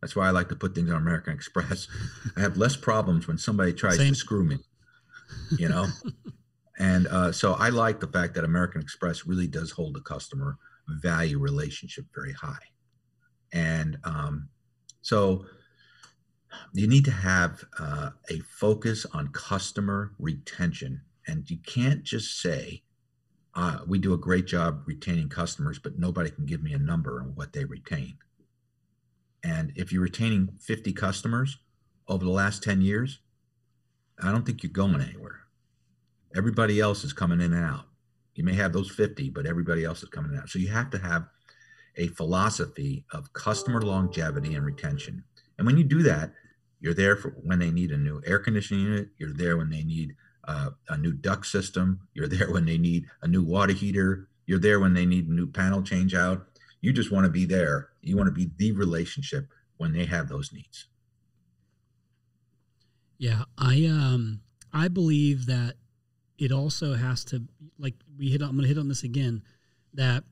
[0.00, 1.88] That's why I like to put things on American Express.
[2.36, 4.12] I have less problems when somebody tries Same.
[4.12, 4.58] to screw me,
[5.58, 5.86] you know.
[6.78, 10.56] and uh, so I like the fact that American Express really does hold the customer
[10.88, 12.56] value relationship very high,
[13.52, 14.48] and um,
[15.02, 15.44] so
[16.72, 22.82] you need to have uh, a focus on customer retention, and you can't just say.
[23.54, 27.20] Uh, we do a great job retaining customers, but nobody can give me a number
[27.20, 28.16] on what they retain.
[29.44, 31.58] And if you're retaining 50 customers
[32.08, 33.20] over the last 10 years,
[34.22, 35.40] I don't think you're going anywhere.
[36.36, 37.86] Everybody else is coming in and out.
[38.34, 40.48] You may have those 50, but everybody else is coming out.
[40.48, 41.26] So you have to have
[41.96, 45.24] a philosophy of customer longevity and retention.
[45.56, 46.32] And when you do that,
[46.80, 49.08] you're there for when they need a new air conditioning unit.
[49.18, 50.14] You're there when they need
[50.46, 52.00] uh, a new duct system.
[52.14, 54.28] You're there when they need a new water heater.
[54.46, 56.46] You're there when they need a new panel change out.
[56.80, 57.88] You just want to be there.
[58.02, 60.86] You want to be the relationship when they have those needs.
[63.18, 64.40] Yeah, I um
[64.72, 65.74] I believe that
[66.38, 67.42] it also has to
[67.78, 69.42] like we hit on, I'm going to hit on this again
[69.94, 70.22] that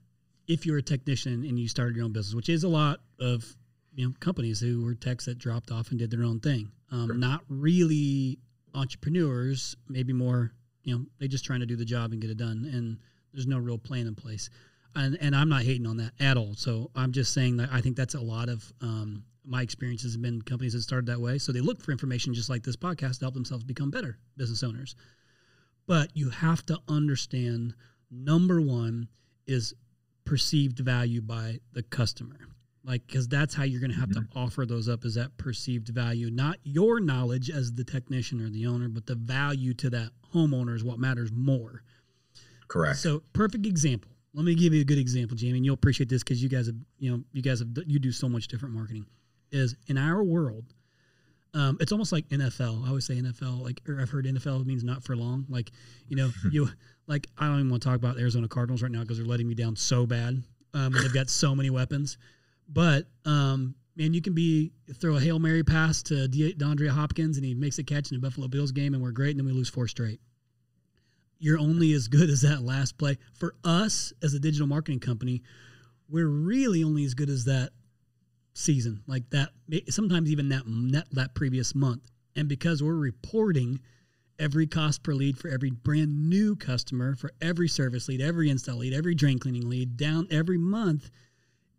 [0.47, 3.57] if you're a technician and you started your own business, which is a lot of
[3.95, 7.07] you know companies who were techs that dropped off and did their own thing, um,
[7.09, 7.17] Sure.
[7.17, 8.39] not really
[8.75, 10.53] entrepreneurs, maybe more
[10.85, 12.99] you know they just trying to do the job and get it done, and
[13.33, 14.49] there's no real plan in place.
[14.97, 16.55] And and I'm not hating on that at all.
[16.55, 20.23] So I'm just saying that I think that's a lot of um, my experiences have
[20.23, 21.39] been companies that started that way.
[21.39, 24.63] So they look for information just like this podcast to help themselves become better business
[24.65, 24.97] owners.
[25.87, 27.75] But you have to understand
[28.11, 29.09] number one
[29.47, 29.73] is
[30.25, 32.39] perceived value by the customer.
[32.83, 34.31] Like, because that's how you're going to have Mhm.
[34.31, 38.49] to offer those up is that perceived value, not your knowledge as the technician or
[38.49, 41.83] the owner, but the value to that homeowner is what matters more.
[42.69, 42.99] Correct.
[42.99, 44.11] So, perfect example.
[44.37, 46.67] Let me give you a good example, Jaime, and you'll appreciate this because you guys
[46.67, 49.07] have, you know, you guys have, you do so much different marketing.
[49.51, 50.65] Is in our world,
[51.55, 52.85] um, it's almost like NFL.
[52.85, 55.47] I always say NFL, like, or I've heard NFL means not for long.
[55.49, 55.73] Like,
[56.09, 56.69] you know, you,
[57.07, 59.27] like, I don't even want to talk about the Arizona Cardinals right now because they're
[59.27, 60.43] letting me down so bad.
[60.75, 62.19] Um, and they've got so many weapons.
[62.69, 67.39] But, um, man, you can be throw a hail mary pass to De- DeAndre Hopkins
[67.39, 69.47] and he makes a catch in the Buffalo Bills game and we're great, and then
[69.47, 70.21] we lose four straight
[71.39, 73.19] you're only as good as that last play.
[73.35, 75.43] For us as a digital marketing company,
[76.09, 77.71] we're really only as good as that
[78.55, 79.51] season, like that.
[79.89, 80.63] Sometimes even that
[80.93, 83.81] that, that previous month, and because we're reporting
[84.39, 88.77] every cost per lead for every brand new customer, for every service lead, every install
[88.77, 91.11] lead, every drain cleaning lead, down every month,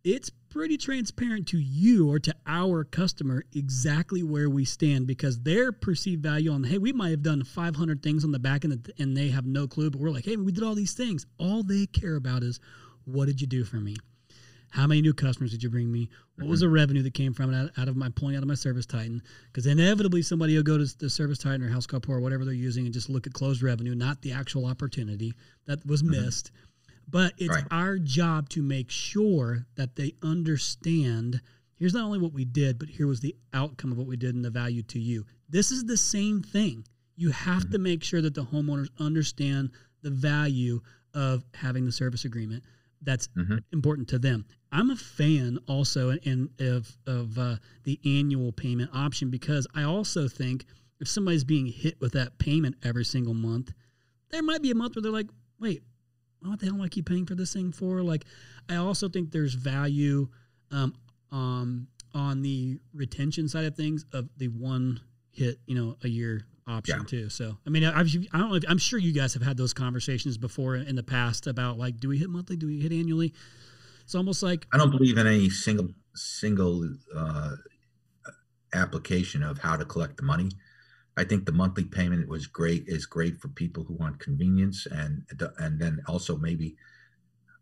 [0.04, 5.72] it's pretty transparent to you or to our customer exactly where we stand because their
[5.72, 9.16] perceived value on hey we might have done 500 things on the back end and
[9.16, 11.26] they have no clue but we're like hey we did all these things.
[11.38, 12.60] All they care about is
[13.06, 13.96] what did you do for me?
[14.70, 16.10] How many new customers did you bring me?
[16.36, 16.70] What was mm-hmm.
[16.70, 19.22] the revenue that came from it out, of my pulling out of my ServiceTitan?
[19.48, 22.94] Because inevitably somebody will go to the ServiceTitan or house or whatever they're using and
[22.94, 25.34] just look at closed revenue not the actual opportunity
[25.66, 26.24] that was mm-hmm.
[26.24, 26.52] missed
[27.08, 27.68] but it's Right.
[27.72, 31.42] our job to make sure that they understand
[31.76, 34.34] here's not only what we did, but here was the outcome of what we did
[34.34, 35.24] and the value to you.
[35.48, 36.84] This is the same thing.
[37.16, 39.70] You have to make sure that the homeowners understand
[40.02, 40.82] the value
[41.14, 42.64] of having the service agreement
[43.04, 43.64] that's Mhm.
[43.72, 44.44] important to them.
[44.72, 50.28] I'm a fan also in, of of uh, the annual payment option because I also
[50.28, 50.66] think
[51.00, 53.72] if somebody's being hit with that payment every single month,
[54.30, 55.30] there might be a month where they're like,
[55.60, 55.84] wait,
[56.42, 58.02] what the hell am I keep paying for this thing for?
[58.02, 58.26] Like,
[58.70, 60.30] I also think there's value
[60.72, 60.96] um,
[61.32, 65.00] um, on the retention side of things of the one
[65.32, 67.06] hit, you know, a year option Yeah.
[67.06, 67.30] too.
[67.30, 68.56] So, I mean, I've, I don't know.
[68.56, 72.00] If, I'm sure you guys have had those conversations before in the past about like,
[72.00, 72.56] do we hit monthly?
[72.58, 73.34] Do we hit annually?
[74.04, 77.52] It's almost like I don't believe in any single single uh,
[78.74, 80.50] application of how to collect the money.
[81.18, 85.24] I think the monthly payment was great is great for people who want convenience and
[85.58, 86.76] and then also maybe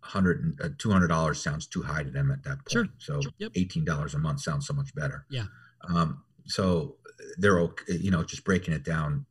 [0.02, 2.72] hundred and uh, two hundred dollars sounds too high to them at that point.
[2.72, 2.88] Sure.
[2.98, 3.52] So Yep.
[3.56, 5.26] eighteen dollars a month sounds so much better.
[5.30, 5.46] Yeah.
[5.88, 6.98] Um, so
[7.38, 9.26] they're okay, you know, just breaking it down,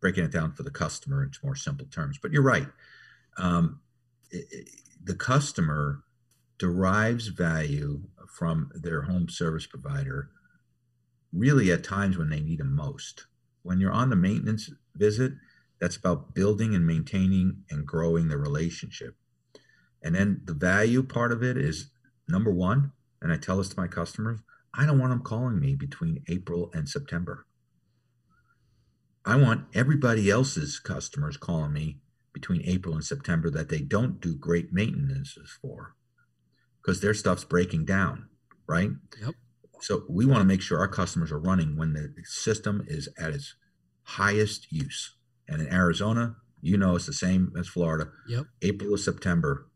[0.00, 2.18] breaking it down for the customer into more simple terms.
[2.22, 2.68] But you're right.
[3.36, 3.80] Um,
[4.32, 4.64] i- i-
[5.02, 6.02] the customer
[6.58, 8.08] derives value
[8.38, 10.30] from their home service provider
[11.32, 13.26] really at times when they need them most.
[13.66, 15.32] When you're on the maintenance visit,
[15.80, 19.16] that's about building and maintaining and growing the relationship.
[20.00, 21.90] And then the value part of it is
[22.28, 24.38] number one, and I tell this to my customers,
[24.72, 27.44] I don't want them calling me between April and September.
[29.24, 31.98] I want everybody else's customers calling me
[32.32, 35.96] between April and September that they don't do great maintenances for
[36.80, 38.28] because their stuff's breaking down,
[38.68, 38.90] right?
[39.20, 39.34] Yep.
[39.80, 43.32] So we want to make sure our customers are running when the system is at
[43.32, 43.54] its
[44.02, 45.14] highest use.
[45.48, 48.10] And in Arizona, you know it's the same as Florida.
[48.28, 48.46] Yep.
[48.62, 49.68] April to September,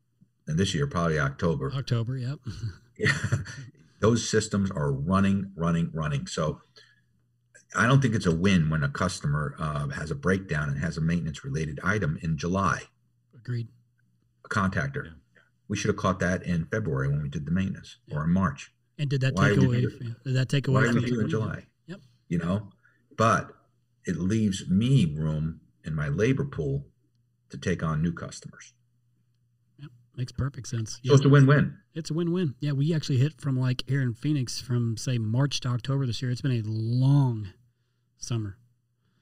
[0.47, 1.73] and this year probably October.
[1.73, 2.17] October.
[2.17, 2.39] Yep.
[2.99, 3.13] Yeah.
[4.01, 6.27] Those systems are running, running, running.
[6.27, 6.61] So
[7.77, 10.97] I don't think it's a win when a customer uh, has a breakdown and has
[10.97, 12.83] a maintenance related item in July.
[13.35, 13.69] Agreed.
[14.49, 15.13] Contactor.
[15.69, 18.73] We should have caught that in February when we did the maintenance or in March.
[19.01, 19.81] And did that Why take away?
[19.81, 21.65] did that take Why away from we here in July?
[21.87, 22.01] Yep.
[22.29, 22.69] You know,
[23.17, 23.51] but
[24.05, 26.85] it leaves me room in my labor pool
[27.49, 28.75] to take on new customers.
[29.79, 29.91] Yep.
[30.17, 31.01] Makes perfect sense.
[31.03, 31.79] So it's a win-win.
[31.95, 32.57] It's a win-win.
[32.61, 36.21] Yeah, we actually hit from like here in Phoenix from say March to October this
[36.21, 36.31] year.
[36.31, 37.49] It's been a long
[38.19, 38.59] summer,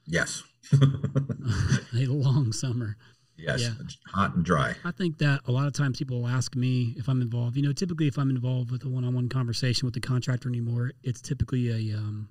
[0.05, 0.43] Yes.
[0.73, 2.97] a long summer.
[3.39, 3.61] Yes.
[3.61, 3.71] Yeah.
[4.07, 4.75] Hot and dry.
[4.83, 7.55] I think that a lot of times people will ask me if I'm involved.
[7.55, 11.21] You know, typically if I'm involved with a one-on-one conversation with the contractor anymore, it's
[11.21, 12.29] typically a, um,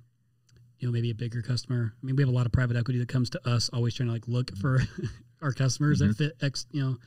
[0.79, 1.93] you know, maybe a bigger customer.
[2.01, 4.07] I mean, we have a lot of private equity that comes to us, always trying
[4.07, 4.81] to like look for
[5.41, 6.97] our customers that fit X, you know,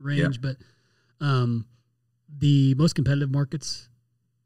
[0.00, 0.40] range.
[0.40, 0.56] But
[1.20, 1.66] um,
[2.38, 3.88] the most competitive markets,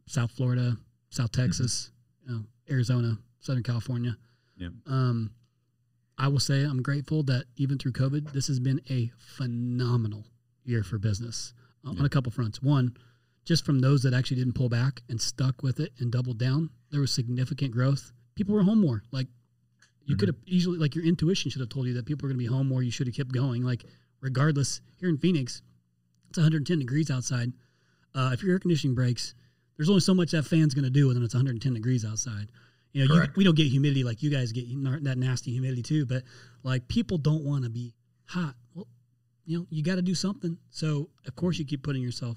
[0.07, 0.76] South Florida,
[1.11, 1.90] South Texas,
[2.26, 4.16] you know, Arizona, Southern California.
[4.57, 4.68] Yeah.
[4.86, 5.32] Um,
[6.23, 10.25] I will say I'm grateful that even through COVID, this has been a phenomenal
[10.64, 11.53] year for business.
[11.85, 12.62] uh, on a couple fronts.
[12.62, 12.97] One,
[13.45, 16.70] just from those that actually didn't pull back and stuck with it and doubled down,
[16.93, 18.12] there was significant growth.
[18.37, 19.03] People were home more.
[19.11, 19.27] Like
[20.07, 20.18] you Mhm.
[20.20, 22.49] could have easily, like your intuition should have told you that people were going to
[22.51, 22.85] be home more.
[22.85, 23.64] You should have kept going.
[23.64, 23.85] Like
[24.20, 25.61] regardless, here in Phoenix,
[26.29, 27.53] it's 110 degrees outside.
[28.14, 29.35] Uh, if your air conditioning breaks,
[29.77, 32.49] there's only so much that fan's going to do when it's 110 degrees outside.
[32.93, 34.66] You know, you, we don't get humidity like you guys get
[35.05, 36.22] that nasty humidity too, but
[36.62, 37.95] like people don't want to be
[38.26, 38.55] hot.
[38.74, 38.86] Well,
[39.47, 40.59] you know, you got to do something.
[40.70, 42.36] So of course you keep putting yourself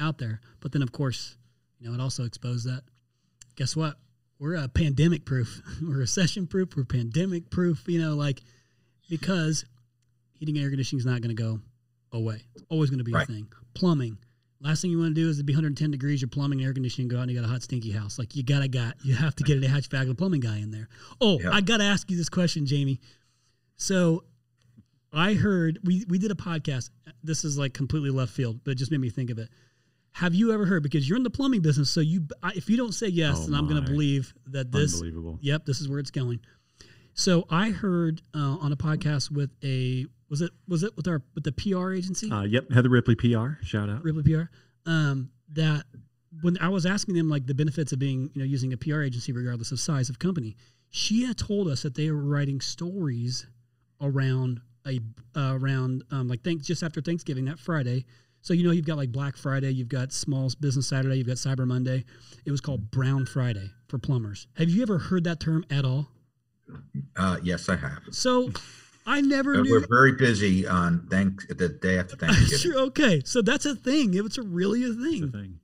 [0.00, 1.36] out there, but then of course,
[1.78, 2.82] you know, it also exposed that.
[3.56, 3.96] Guess what?
[4.38, 5.62] We're uh, pandemic proof.
[5.82, 6.76] we're recession proof.
[6.76, 7.84] We're pandemic proof.
[7.86, 8.42] You know, like
[9.08, 9.64] because
[10.32, 11.60] heating and air conditioning is not going to go
[12.12, 12.42] away.
[12.54, 13.28] It's always going to be Right.
[13.28, 13.46] a thing.
[13.74, 14.18] Plumbing.
[14.62, 16.22] Last thing you want to do is to be 110 degrees.
[16.22, 17.08] You're plumbing and air conditioning.
[17.08, 18.18] Go out and you got a hot stinky house.
[18.18, 20.88] Like you gotta got you have to get a hatchback the plumbing guy in there.
[21.20, 21.50] Oh, Yeah.
[21.52, 23.00] I gotta ask you this question, Jaime.
[23.76, 24.24] So
[25.12, 26.90] I heard we we did a podcast.
[27.24, 29.48] This is like completely left field, but it just made me think of it.
[30.12, 30.82] Have you ever heard?
[30.82, 33.46] Because you're in the plumbing business, so you I, if you don't say yes, Oh
[33.46, 34.94] then I'm going to believe that this.
[34.94, 35.38] Unbelievable.
[35.40, 36.40] Yep, this is where it's going.
[37.14, 41.20] So I heard uh, on a podcast with a was it was it with our
[41.34, 43.62] with the PR agency Uh, yep, Heather Ripley PR.
[43.62, 44.02] Shout out.
[44.02, 44.44] Ripley PR
[44.86, 45.84] um, that
[46.40, 49.02] when I was asking them like the benefits of being you know using a PR
[49.02, 50.56] agency regardless of size of company,
[50.88, 53.46] she had told us that they were writing stories
[54.00, 55.00] around a
[55.36, 58.06] uh, around um, like thanks just after Thanksgiving that Friday.
[58.40, 61.36] So you know you've got like Black Friday, you've got Small Business Saturday, you've got
[61.36, 62.04] Cyber Monday.
[62.46, 64.46] It was called Brown Friday for plumbers.
[64.56, 66.08] Have you ever heard that term at all?
[67.16, 68.00] Uh, yes, I have.
[68.10, 68.50] So
[69.06, 69.72] I never Uh, knew.
[69.72, 72.58] We're very busy on thank the day after Thanksgiving.
[72.58, 74.14] sure, okay, so that's a thing.
[74.14, 75.24] It was a really a It's thing.
[75.24, 75.58] a thing.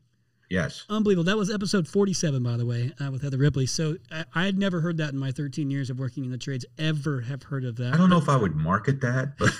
[0.51, 0.87] Yes.
[0.89, 1.25] Unbelievable.
[1.25, 3.67] That was episode 47, by the way, uh, with Heather Ripley.
[3.67, 6.39] So I, I had never heard that in my 13 years of working in the
[6.39, 7.93] trades, ever have heard of that.
[7.93, 9.51] I don't know if I would market that, but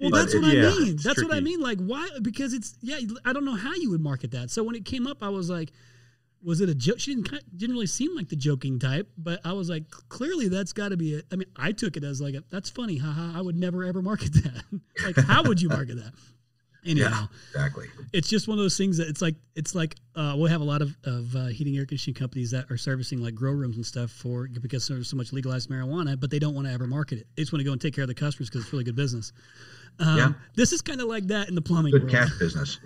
[0.00, 0.88] Well, but that's it- what yeah, I mean.
[0.94, 1.60] it's That's what I mean.
[1.60, 2.08] Like, why?
[2.20, 4.50] Because it's, yeah, I don't know how you would market that.
[4.50, 5.70] So when it came up, I was like,
[6.44, 7.00] was it a joke?
[7.00, 10.72] She didn't, didn't really seem like the joking type, but I was like, clearly that's
[10.72, 11.24] got to be it.
[11.32, 12.98] I mean, I took it as like, a, that's funny.
[12.98, 13.36] Haha.
[13.38, 14.80] I would never ever market that.
[15.04, 16.12] like, how would you market that?
[16.86, 17.08] Anyhow.
[17.08, 17.86] yeah, exactly.
[18.12, 20.64] it's just one of those things that it's like it's like uh, we'll have a
[20.64, 23.86] lot of, of uh, heating air conditioning companies that are servicing like grow rooms and
[23.86, 27.20] stuff for because there's so much legalized marijuana, but they don't want to ever market
[27.20, 27.26] it.
[27.36, 28.96] They just want to go and take care of the customers because it's really good
[28.96, 29.32] business.
[30.00, 30.32] Um, Yeah.
[30.56, 32.12] This is kind of like that in the plumbing Good world.
[32.12, 32.78] cash business.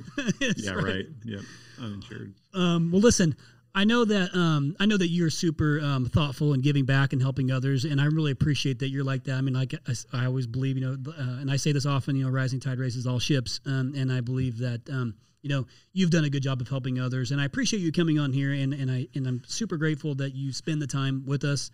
[0.56, 1.06] Yeah, right.
[1.24, 1.40] Yep.
[1.80, 2.34] Uninsured.
[2.54, 3.36] Um, well, listen,
[3.74, 7.22] I know that um, I know that you're super um, thoughtful and giving back and
[7.22, 9.34] helping others, and I really appreciate that you're like that.
[9.34, 9.92] I mean, like I,
[10.22, 12.78] I always believe, you know, uh, and I say this often, you know, rising tide
[12.78, 14.88] raises all ships, um, and I believe that.
[14.90, 17.92] Um, you know, you've done a good job of helping others, and I appreciate you
[17.92, 21.22] coming on here, and, and I and I'm super grateful that you spend the time
[21.26, 21.70] with us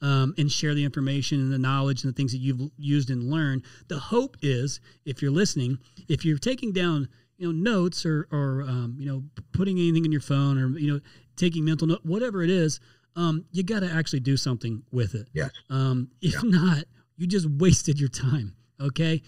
[0.00, 3.24] um, and share the information and the knowledge and the things that you've used and
[3.30, 3.64] learned.
[3.88, 5.78] The hope is, if you're listening,
[6.08, 10.12] if you're taking down, you know, notes or or um, you know, putting anything in
[10.12, 11.00] your phone or you know,
[11.36, 12.80] taking mental note, whatever it is,
[13.16, 15.28] um, you got to actually do something with it.
[15.32, 15.50] Yes.
[15.70, 16.40] Um, if Yeah.
[16.44, 16.84] not,
[17.16, 18.54] you just wasted your time.
[18.80, 19.22] Okay.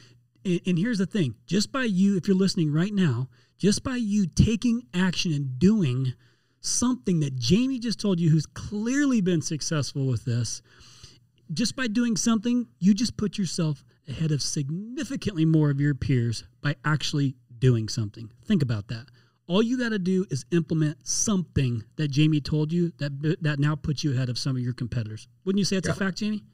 [0.45, 3.97] And, and here's the thing: just by you, if you're listening right now, just by
[3.97, 6.15] you taking action and doing
[6.61, 10.63] something that Jaime just told you, who's clearly been successful with this,
[11.53, 16.45] just by doing something, you just put yourself ahead of significantly more of your peers
[16.63, 18.31] by actually doing something.
[18.45, 19.07] Think about that.
[19.47, 23.75] All you got to do is implement something that Jaime told you that that now
[23.75, 25.27] puts you ahead of some of your competitors.
[25.45, 26.45] Wouldn't you say it's a fact, Jaime?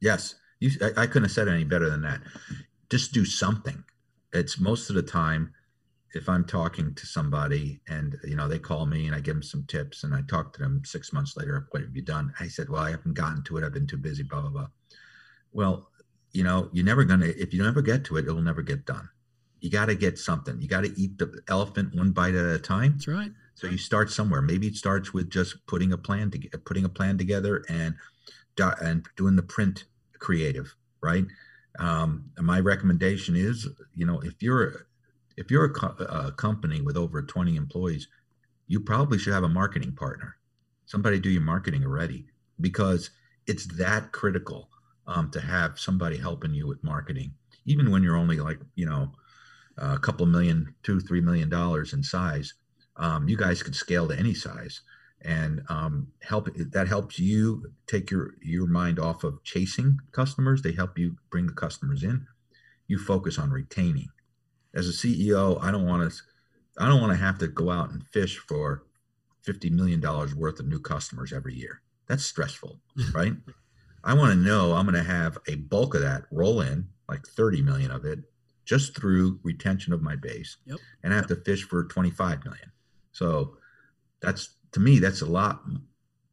[0.00, 0.34] Yes.
[0.60, 2.20] You, I, I couldn't have said it any better than that.
[2.90, 3.84] Just do something.
[4.32, 5.54] It's most of the time,
[6.16, 9.42] if I'm talking to somebody and you know they call me and I give them
[9.42, 12.32] some tips and I talk to them six months later, what have you done?
[12.40, 13.64] I said, well, I haven't gotten to it.
[13.64, 14.22] I've been too busy.
[14.22, 14.66] Blah blah blah.
[15.52, 15.90] Well,
[16.32, 19.08] you know, you're never gonna if you never get to it, it'll never get done.
[19.60, 20.60] You got to get something.
[20.60, 22.92] You got to eat the elephant one bite at a time.
[22.92, 23.32] That's right.
[23.54, 24.42] So you start somewhere.
[24.42, 27.94] Maybe it starts with just putting a plan to putting a plan together and
[28.58, 29.84] and doing the print
[30.18, 31.24] creative, right?
[31.78, 34.86] Um, and my recommendation is, you know, if you're
[35.36, 38.08] if you're a, co- a company with over 20 employees,
[38.66, 40.36] you probably should have a marketing partner.
[40.86, 42.26] Somebody do your marketing already
[42.60, 43.10] because
[43.46, 44.70] it's that critical
[45.06, 47.34] um, to have somebody helping you with marketing,
[47.64, 49.12] even when you're only like you know
[49.78, 52.54] a couple million, two, three million dollars in size
[52.96, 54.80] um, you guys could scale to any size.
[55.22, 60.62] And um, help that helps you take your your mind off of chasing customers.
[60.62, 62.26] They help you bring the customers in.
[62.86, 64.08] You focus on retaining
[64.76, 66.16] as a ceo i don't want to
[66.78, 68.84] i don't want to have to go out and fish for
[69.42, 72.80] 50 million dollars worth of new customers every year that's stressful
[73.14, 73.32] right
[74.04, 77.26] i want to know i'm going to have a bulk of that roll in like
[77.26, 78.20] 30 million of it
[78.66, 80.58] just through retention of my base.
[80.66, 80.78] Yep.
[81.02, 82.72] And I have to fish for 25 million.
[83.12, 83.56] So
[84.20, 85.62] that's to me, that's a lot.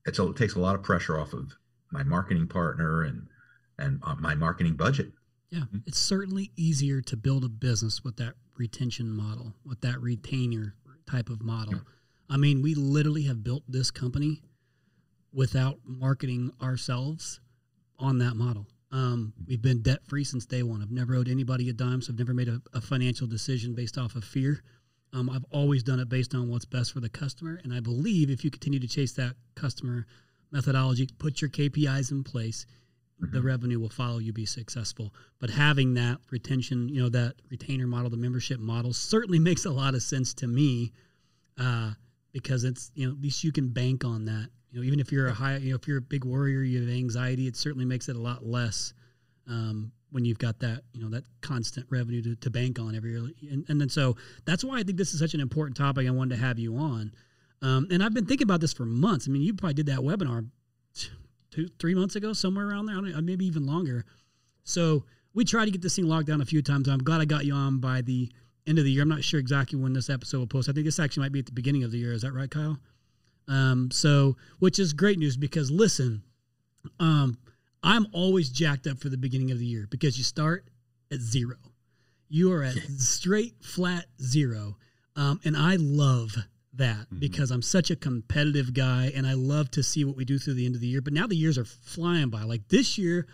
[0.06, 1.56] It's a, it takes a lot of pressure off of
[1.92, 3.28] my marketing partner and
[3.78, 5.12] and uh, my marketing budget.
[5.54, 10.74] Yeah, it's certainly easier to build a business with that retention model, with that retainer
[11.08, 11.76] type of model.
[12.28, 14.42] I mean, we literally have built this company
[15.32, 17.40] without marketing ourselves
[18.00, 18.66] on that model.
[18.92, 20.82] Um, we've been debt free since day one.
[20.82, 24.00] I've never owed anybody a dime, so I've never made a, a financial decision based
[24.00, 24.64] off of fear.
[25.14, 27.60] Um, I've always done it based on what's best for the customer.
[27.64, 30.08] And I believe if you continue to chase that customer
[30.52, 32.66] methodology, put your KPIs in place,
[33.20, 35.14] the revenue will follow you be successful.
[35.40, 39.72] But having that retention, you know, that retainer model, the membership model certainly makes a
[39.72, 40.92] lot of sense to me
[41.58, 41.92] uh,
[42.32, 44.50] because it's, you know, at least you can bank on that.
[44.72, 46.82] You know, even if you're a high, you know, if you're a big worrier, you
[46.82, 48.94] have anxiety, it certainly makes it a lot less
[49.48, 53.12] um, when you've got that, you know, that constant revenue to, to bank on every
[53.12, 53.30] year.
[53.52, 56.08] And, and then so that's why I think this is such an important topic.
[56.08, 57.12] I wanted to have you on.
[57.62, 59.28] Um, and I've been thinking about this for months.
[59.28, 60.48] I mean, you probably did that webinar
[61.54, 64.06] two, three months ago, somewhere around there, I don't, maybe even longer.
[64.64, 66.88] So we tried to get this thing locked down a few times.
[66.88, 68.32] I'm glad I got you on by the
[68.66, 69.04] end of the year.
[69.04, 70.70] I'm not sure exactly when this episode will post.
[70.70, 72.14] I think this actually might be at the beginning of the year.
[72.14, 72.78] Is that right, Kyle?
[73.48, 76.24] Um, so, which is great news because listen,
[77.00, 77.38] um,
[77.84, 80.66] I'm always jacked up for the beginning of the year because you start
[81.12, 81.58] at zero.
[82.30, 84.78] You are at straight flat zero.
[85.16, 86.36] Um, and I love
[86.76, 87.20] that Mm-hmm.
[87.20, 90.56] because I'm such a competitive guy and I love to see what we do through
[90.56, 91.02] the end of the year.
[91.02, 92.44] But now the years are flying by.
[92.44, 93.28] Like this year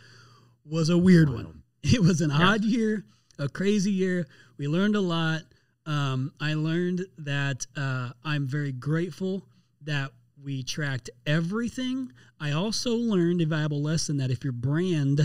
[0.65, 1.63] was a weird one.
[1.81, 3.05] It was an odd year,
[3.37, 4.27] a crazy year.
[4.57, 5.43] We learned a lot.
[5.85, 9.45] Um, I learned that uh, I'm very grateful
[9.83, 10.11] that
[10.43, 12.11] we tracked everything.
[12.37, 15.21] I also learned a valuable lesson that if your brand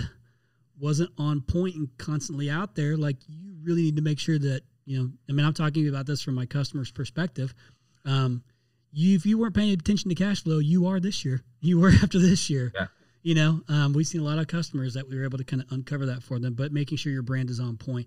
[0.78, 4.62] wasn't on point and constantly out there, like you really need to make sure that,
[4.84, 7.52] you know, I mean, I'm talking about this from my customer's perspective.
[8.04, 8.42] Um,
[8.92, 11.42] you, if you weren't paying attention to cash flow, you are this year.
[11.64, 12.72] You were after this year.
[12.74, 12.88] Yeah.
[13.22, 15.62] You know, um, we've seen a lot of customers that we were able to kind
[15.62, 18.06] of uncover that for them, but making sure your brand is on point.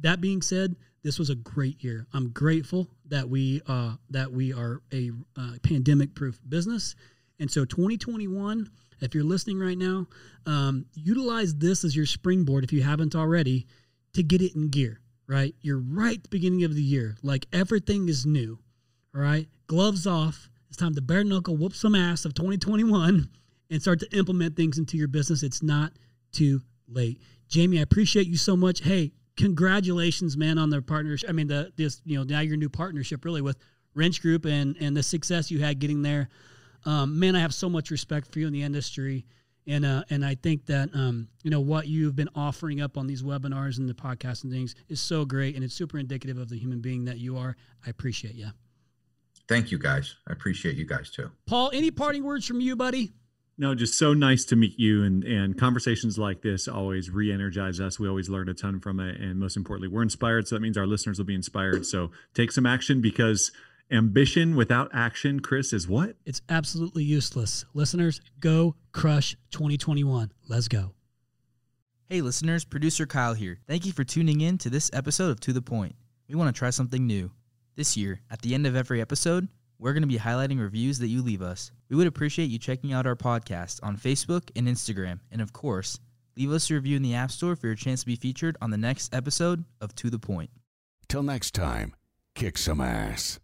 [0.00, 2.06] That being said, this was a great year.
[2.12, 6.94] I'm grateful that we uh, that we are a uh, pandemic-proof business,
[7.40, 8.70] and so 2021.
[9.00, 10.06] If you're listening right now,
[10.46, 13.66] um, utilize this as your springboard if you haven't already
[14.14, 15.00] to get it in gear.
[15.26, 18.60] Right, you're right at the beginning of the year, like everything is new.
[19.14, 20.48] All right, gloves off.
[20.68, 23.28] It's time to bare knuckle whoop some ass of 2021
[23.70, 25.44] and start to implement things into your business.
[25.44, 25.92] It's not
[26.32, 27.20] too late.
[27.54, 28.80] Jaime, I appreciate you so much.
[28.80, 31.30] Hey, congratulations, man, on the partnership.
[31.30, 33.56] I mean, the this you know now your new partnership really with
[33.94, 36.28] Wrench Group and and the success you had getting there.
[36.84, 39.26] Um, man, I have so much respect for you in the industry.
[39.66, 43.06] And, uh, and I think that um, you know what you've been offering up on
[43.06, 46.50] these webinars and the podcast and things is so great, and it's super indicative of
[46.50, 47.56] the human being that you are.
[47.86, 48.48] I appreciate you,
[49.48, 50.16] Thank you guys.
[50.28, 51.30] I appreciate you guys too.
[51.46, 51.70] Paul.
[51.72, 53.12] Any parting words from you, buddy?
[53.56, 58.00] No, just so nice to meet you, and and conversations like this always re-energize us.
[58.00, 60.48] We always learn a ton from it, and most importantly, we're inspired.
[60.48, 61.86] So that means our listeners will be inspired.
[61.86, 63.52] So take some action because
[63.92, 66.16] ambition without action, Chris, is what?
[66.26, 67.64] It's absolutely useless.
[67.74, 70.32] Listeners, go crush 2021.
[70.48, 70.92] Let's go.
[72.08, 73.60] Hey listeners, producer Kyle here.
[73.68, 75.94] Thank you for tuning in to this episode of To the Point.
[76.28, 77.30] We want to try something new.
[77.76, 79.48] This year, at the end of every episode,
[79.80, 81.72] we're going to be highlighting reviews that you leave us.
[81.88, 85.98] We would appreciate you checking out our podcast on Facebook and Instagram, and of course,
[86.36, 88.70] leave us a review in the App Store for your chance to be featured on
[88.70, 90.50] the next episode of To the Point.
[91.08, 91.94] Till next time,
[92.36, 93.40] kick some ass.